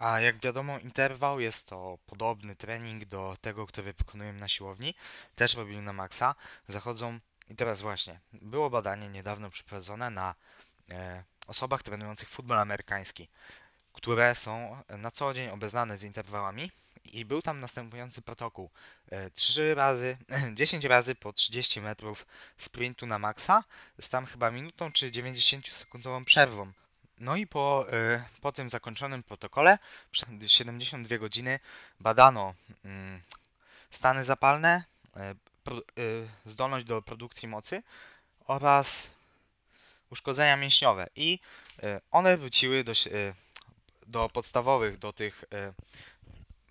A 0.00 0.20
jak 0.20 0.38
wiadomo, 0.38 0.78
interwał 0.78 1.40
jest 1.40 1.68
to 1.68 1.98
podobny 2.06 2.56
trening 2.56 3.04
do 3.04 3.36
tego, 3.40 3.66
który 3.66 3.92
wykonujemy 3.92 4.38
na 4.38 4.48
siłowni. 4.48 4.94
Też 5.36 5.54
robimy 5.54 5.82
na 5.82 5.92
maksa. 5.92 6.34
Zachodzą 6.68 7.18
i 7.50 7.56
teraz 7.56 7.80
właśnie, 7.80 8.20
było 8.32 8.70
badanie 8.70 9.08
niedawno 9.08 9.50
przeprowadzone 9.50 10.10
na 10.10 10.34
e, 10.90 11.24
osobach 11.46 11.82
trenujących 11.82 12.28
futbol 12.28 12.58
amerykański, 12.58 13.28
które 13.92 14.34
są 14.34 14.82
na 14.88 15.10
co 15.10 15.34
dzień 15.34 15.50
obeznane 15.50 15.98
z 15.98 16.04
interwałami 16.04 16.70
i 17.04 17.24
był 17.24 17.42
tam 17.42 17.60
następujący 17.60 18.22
protokół. 18.22 18.70
E, 19.10 19.30
3 19.30 19.74
razy, 19.74 20.16
10 20.54 20.84
razy 20.84 21.14
po 21.14 21.32
30 21.32 21.80
metrów 21.80 22.26
sprintu 22.58 23.06
na 23.06 23.18
maksa 23.18 23.64
z 24.00 24.08
tam 24.08 24.26
chyba 24.26 24.50
minutą 24.50 24.92
czy 24.92 25.10
90 25.10 25.68
sekundową 25.68 26.24
przerwą. 26.24 26.72
No 27.20 27.36
i 27.36 27.46
po, 27.46 27.86
e, 27.92 28.24
po 28.40 28.52
tym 28.52 28.70
zakończonym 28.70 29.22
protokole 29.22 29.78
przez 30.10 30.28
72 30.46 31.18
godziny 31.18 31.60
badano 32.00 32.54
mm, 32.84 33.20
stany 33.90 34.24
zapalne, 34.24 34.84
e, 35.16 35.34
Y, 35.98 36.28
zdolność 36.44 36.86
do 36.86 37.02
produkcji 37.02 37.48
mocy 37.48 37.82
oraz 38.46 39.10
uszkodzenia 40.10 40.56
mięśniowe. 40.56 41.06
I 41.16 41.38
y, 41.82 42.00
one 42.10 42.36
wróciły 42.36 42.84
do, 42.84 42.92
y, 42.92 43.34
do 44.06 44.28
podstawowych, 44.28 44.98
do 44.98 45.12
tych 45.12 45.44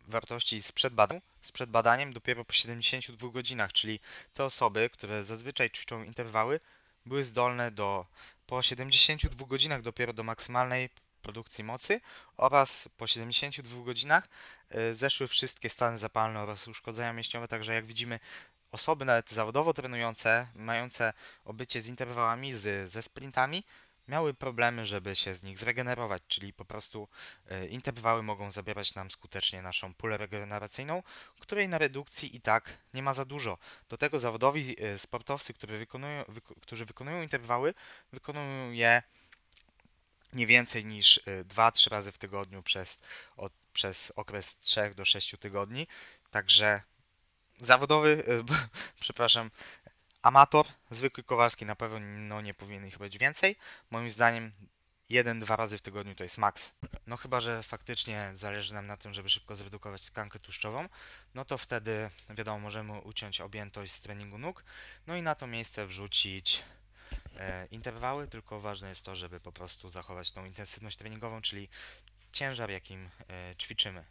wartości 0.07 0.61
sprzed, 0.61 0.93
badań, 0.93 1.21
sprzed 1.41 1.69
badaniem 1.69 2.13
dopiero 2.13 2.45
po 2.45 2.53
72 2.53 3.29
godzinach, 3.29 3.73
czyli 3.73 3.99
te 4.33 4.45
osoby, 4.45 4.89
które 4.89 5.23
zazwyczaj 5.23 5.71
ćwiczą 5.71 6.03
interwały, 6.03 6.59
były 7.09 7.23
zdolne 7.23 7.71
do 7.71 8.05
po 8.47 8.61
72 8.61 9.45
godzinach 9.45 9.81
dopiero 9.81 10.13
do 10.13 10.23
maksymalnej 10.23 10.89
produkcji 11.21 11.63
mocy 11.63 12.01
oraz 12.37 12.89
po 12.97 13.07
72 13.07 13.83
godzinach 13.83 14.27
zeszły 14.93 15.27
wszystkie 15.27 15.69
stany 15.69 15.97
zapalne 15.97 16.41
oraz 16.41 16.67
uszkodzenia 16.67 17.13
mięśniowe, 17.13 17.47
także 17.47 17.73
jak 17.73 17.85
widzimy 17.85 18.19
osoby 18.71 19.05
nawet 19.05 19.31
zawodowo 19.31 19.73
trenujące, 19.73 20.47
mające 20.55 21.13
obycie 21.45 21.81
z 21.81 21.87
interwałami, 21.87 22.53
z, 22.53 22.91
ze 22.91 23.01
sprintami, 23.01 23.63
miały 24.09 24.33
problemy, 24.33 24.85
żeby 24.85 25.15
się 25.15 25.35
z 25.35 25.43
nich 25.43 25.59
zregenerować, 25.59 26.23
czyli 26.27 26.53
po 26.53 26.65
prostu 26.65 27.07
y, 27.51 27.67
interwały 27.67 28.23
mogą 28.23 28.51
zabierać 28.51 28.95
nam 28.95 29.11
skutecznie 29.11 29.61
naszą 29.61 29.93
pulę 29.93 30.17
regeneracyjną, 30.17 31.03
której 31.39 31.69
na 31.69 31.77
redukcji 31.77 32.35
i 32.35 32.41
tak 32.41 32.77
nie 32.93 33.03
ma 33.03 33.13
za 33.13 33.25
dużo. 33.25 33.57
Do 33.89 33.97
tego 33.97 34.19
zawodowi 34.19 34.83
y, 34.83 34.99
sportowcy, 34.99 35.53
którzy 35.53 35.77
wykonują, 35.77 36.23
którzy 36.61 36.85
wykonują 36.85 37.21
interwały, 37.21 37.73
wykonują 38.13 38.71
je 38.71 39.03
nie 40.33 40.47
więcej 40.47 40.85
niż 40.85 41.19
2-3 41.45 41.87
y, 41.87 41.89
razy 41.89 42.11
w 42.11 42.17
tygodniu 42.17 42.63
przez, 42.63 43.01
od, 43.37 43.53
przez 43.73 44.11
okres 44.15 44.57
3 44.57 44.93
do 44.95 45.05
6 45.05 45.35
tygodni. 45.39 45.87
Także 46.31 46.81
zawodowy, 47.61 48.23
e, 48.27 48.43
przepraszam, 48.99 49.51
amator, 50.21 50.65
zwykły 50.91 51.23
Kowalski 51.23 51.65
na 51.65 51.75
pewno 51.75 51.99
no, 51.99 52.41
nie 52.41 52.53
powinien 52.53 52.87
ich 52.87 52.97
być 52.97 53.17
więcej. 53.17 53.55
Moim 53.91 54.09
zdaniem 54.09 54.51
jeden, 55.09 55.39
dwa 55.39 55.55
razy 55.55 55.77
w 55.77 55.81
tygodniu 55.81 56.15
to 56.15 56.23
jest 56.23 56.37
maks. 56.37 56.73
No 57.07 57.17
chyba, 57.17 57.39
że 57.39 57.63
faktycznie 57.63 58.31
zależy 58.33 58.73
nam 58.73 58.87
na 58.87 58.97
tym, 58.97 59.13
żeby 59.13 59.29
szybko 59.29 59.55
zredukować 59.55 60.01
tkankę 60.01 60.39
tłuszczową, 60.39 60.89
no 61.35 61.45
to 61.45 61.57
wtedy 61.57 62.09
wiadomo, 62.29 62.59
możemy 62.59 62.99
uciąć 62.99 63.41
objętość 63.41 63.91
z 63.91 64.01
treningu 64.01 64.37
nóg, 64.37 64.63
no 65.07 65.15
i 65.15 65.21
na 65.21 65.35
to 65.35 65.47
miejsce 65.47 65.85
wrzucić 65.85 66.63
e, 67.37 67.65
interwały, 67.65 68.27
tylko 68.27 68.59
ważne 68.59 68.89
jest 68.89 69.05
to, 69.05 69.15
żeby 69.15 69.39
po 69.39 69.51
prostu 69.51 69.89
zachować 69.89 70.31
tą 70.31 70.45
intensywność 70.45 70.97
treningową, 70.97 71.41
czyli 71.41 71.69
ciężar, 72.31 72.69
jakim 72.69 73.09
e, 73.29 73.55
ćwiczymy. 73.55 74.05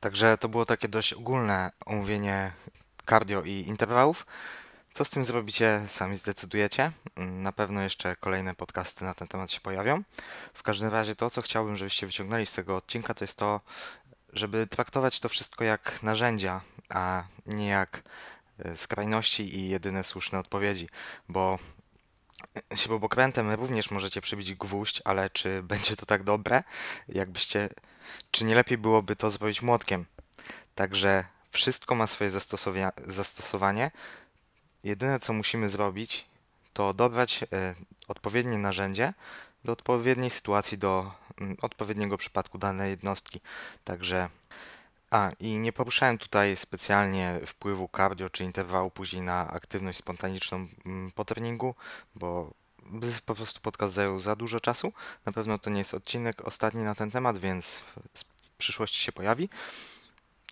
Także 0.00 0.38
to 0.38 0.48
było 0.48 0.66
takie 0.66 0.88
dość 0.88 1.12
ogólne 1.12 1.70
omówienie 1.86 2.52
cardio 3.06 3.42
i 3.42 3.52
interwałów. 3.52 4.26
Co 4.94 5.04
z 5.04 5.10
tym 5.10 5.24
zrobicie, 5.24 5.82
sami 5.88 6.16
zdecydujecie. 6.16 6.92
Mm, 7.16 7.42
Na 7.42 7.52
pewno 7.52 7.80
jeszcze 7.80 8.16
kolejne 8.16 8.54
podcasty 8.54 9.04
na 9.04 9.14
ten 9.14 9.28
temat 9.28 9.50
się 9.50 9.60
pojawią. 9.60 10.02
W 10.54 10.62
każdym 10.62 10.88
razie 10.88 11.16
to, 11.16 11.30
co 11.30 11.42
chciałbym, 11.42 11.76
żebyście 11.76 12.06
wyciągnęli 12.06 12.46
z 12.46 12.52
tego 12.52 12.76
odcinka, 12.76 13.14
to 13.14 13.24
jest 13.24 13.38
to, 13.38 13.60
żeby 14.32 14.66
traktować 14.66 15.20
to 15.20 15.28
wszystko 15.28 15.64
jak 15.64 16.02
narzędzia, 16.02 16.60
a 16.88 17.24
nie 17.46 17.68
jak 17.68 18.02
e, 18.58 18.76
skrajności 18.76 19.58
i 19.58 19.68
jedyne 19.68 20.04
słuszne 20.04 20.38
odpowiedzi, 20.38 20.88
bo 21.28 21.58
śrubokrętem 22.74 23.50
również 23.50 23.90
możecie 23.90 24.20
przybić 24.20 24.54
gwóźdź, 24.54 25.02
ale 25.04 25.30
czy 25.30 25.62
będzie 25.72 25.96
to 25.96 26.06
tak 26.06 26.22
dobre, 26.22 26.62
jakbyście, 27.08 27.68
czy 28.30 28.44
nie 28.44 28.54
lepiej 28.54 28.78
byłoby 28.78 29.16
to 29.16 29.30
zrobić 29.30 29.62
młotkiem? 29.62 30.04
Także 30.74 31.24
wszystko 31.50 31.94
ma 31.94 32.06
swoje 32.06 32.30
zastosowanie. 33.06 33.90
Jedyne 34.84 35.20
co 35.20 35.32
musimy 35.32 35.68
zrobić, 35.68 36.24
to 36.72 36.94
dobrać 36.94 37.42
e, 37.42 37.74
odpowiednie 38.08 38.58
narzędzie 38.58 39.14
do 39.64 39.72
odpowiedniej 39.72 40.30
sytuacji, 40.30 40.78
do 40.78 41.12
mm, 41.40 41.56
odpowiedniego 41.62 42.18
przypadku 42.18 42.58
danej 42.58 42.90
jednostki. 42.90 43.40
Także 43.84 44.28
a, 45.10 45.30
i 45.40 45.54
nie 45.58 45.72
poruszałem 45.72 46.18
tutaj 46.18 46.56
specjalnie 46.56 47.40
wpływu 47.46 47.88
cardio 47.96 48.30
czy 48.30 48.44
interwału 48.44 48.90
później 48.90 49.22
na 49.22 49.50
aktywność 49.50 49.98
spontaniczną 49.98 50.66
mm, 50.86 51.10
po 51.12 51.24
treningu, 51.24 51.74
bo 52.14 52.50
po 53.26 53.34
prostu 53.34 53.60
podcast 53.60 53.94
zajął 53.94 54.20
za 54.20 54.36
dużo 54.36 54.60
czasu. 54.60 54.92
Na 55.26 55.32
pewno 55.32 55.58
to 55.58 55.70
nie 55.70 55.78
jest 55.78 55.94
odcinek 55.94 56.40
ostatni 56.48 56.82
na 56.82 56.94
ten 56.94 57.10
temat, 57.10 57.38
więc 57.38 57.82
w 58.14 58.24
przyszłości 58.58 59.04
się 59.04 59.12
pojawi. 59.12 59.48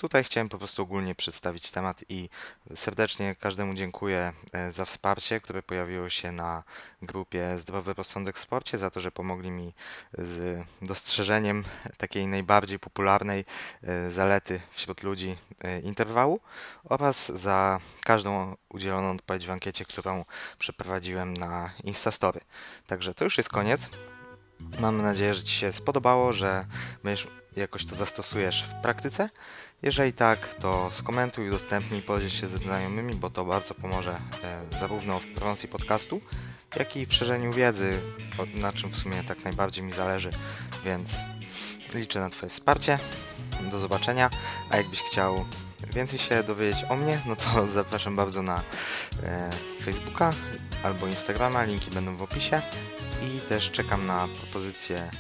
Tutaj 0.03 0.25
chciałem 0.25 0.49
po 0.49 0.59
prostu 0.59 0.83
ogólnie 0.83 1.15
przedstawić 1.15 1.71
temat 1.71 2.05
i 2.09 2.29
serdecznie 2.75 3.35
każdemu 3.35 3.75
dziękuję 3.75 4.33
e, 4.53 4.73
za 4.73 4.85
wsparcie, 4.85 5.41
które 5.41 5.63
pojawiło 5.63 6.11
się 6.11 6.33
na 6.33 6.63
grupie 7.03 7.59
Zdrowy 7.59 7.95
Rozsądek 7.95 8.37
w 8.37 8.41
Sporcie, 8.41 8.79
za 8.79 8.91
to, 8.91 9.01
że 9.01 9.11
pomogli 9.11 9.51
mi 9.51 9.75
z 10.19 10.65
dostrzeżeniem 10.83 11.65
takiej 11.97 12.27
najbardziej 12.27 12.79
popularnej 12.79 13.45
e, 13.83 14.11
zalety 14.11 14.61
wśród 14.71 15.03
ludzi 15.03 15.37
e, 15.65 15.81
interwału 15.81 16.41
oraz 16.85 17.29
za 17.29 17.81
każdą 18.05 18.57
udzieloną 18.69 19.11
odpowiedź 19.11 19.47
w 19.47 19.51
ankiecie, 19.51 19.85
którą 19.85 20.25
przeprowadziłem 20.59 21.37
na 21.37 21.71
Instastory. 21.85 22.41
Także 22.87 23.15
to 23.15 23.25
już 23.25 23.39
jest 23.39 23.51
koniec. 23.51 23.91
Mam 24.81 25.03
nadzieję, 25.03 25.35
że 25.35 25.43
Ci 25.43 25.55
się 25.55 25.73
spodobało, 25.73 26.33
że 26.33 26.67
będziesz 27.05 27.29
jakoś 27.57 27.87
to 27.87 27.97
zastosujesz 27.97 28.65
w 28.65 28.83
praktyce. 28.83 29.29
Jeżeli 29.83 30.13
tak, 30.13 30.55
to 30.55 30.91
skomentuj, 30.93 31.49
udostępnij, 31.49 32.03
podziel 32.03 32.31
się 32.31 32.49
ze 32.49 32.59
znajomymi, 32.59 33.15
bo 33.15 33.31
to 33.31 33.45
bardzo 33.45 33.75
pomoże 33.75 34.21
e, 34.45 34.79
zarówno 34.81 35.21
w 35.21 35.27
promocji 35.27 35.69
podcastu, 35.69 36.21
jak 36.77 36.97
i 36.97 37.07
w 37.07 37.15
szerzeniu 37.15 37.53
wiedzy, 37.53 37.99
na 38.55 38.73
czym 38.73 38.91
w 38.91 38.97
sumie 38.97 39.25
tak 39.25 39.45
najbardziej 39.45 39.85
mi 39.85 39.93
zależy, 39.93 40.31
więc 40.85 41.17
liczę 41.95 42.21
na 42.21 42.31
Twoje 42.31 42.51
wsparcie. 42.51 42.99
Do 43.71 43.79
zobaczenia, 43.79 44.31
a 44.71 44.77
jakbyś 44.77 45.03
chciał 45.03 45.45
więcej 45.95 46.19
się 46.19 46.43
dowiedzieć 46.43 46.85
o 46.89 46.97
mnie, 46.97 47.21
no 47.27 47.37
to 47.37 47.67
zapraszam 47.67 48.17
bardzo 48.17 48.43
na 48.43 48.63
e, 49.23 49.51
Facebooka 49.85 50.33
albo 50.83 51.07
Instagrama, 51.07 51.65
linki 51.65 51.91
będą 51.91 52.17
w 52.17 52.23
opisie 52.23 52.63
i 53.23 53.41
też 53.41 53.71
czekam 53.71 54.07
na 54.07 54.29
propozycje 54.41 55.11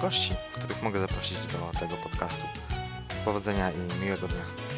gości, 0.00 0.32
których 0.52 0.82
mogę 0.82 1.00
zaprosić 1.00 1.38
do 1.38 1.80
tego 1.80 1.96
podcastu. 1.96 2.69
Powodzenia 3.24 3.70
i 3.70 4.04
miłego 4.04 4.28
dnia. 4.28 4.69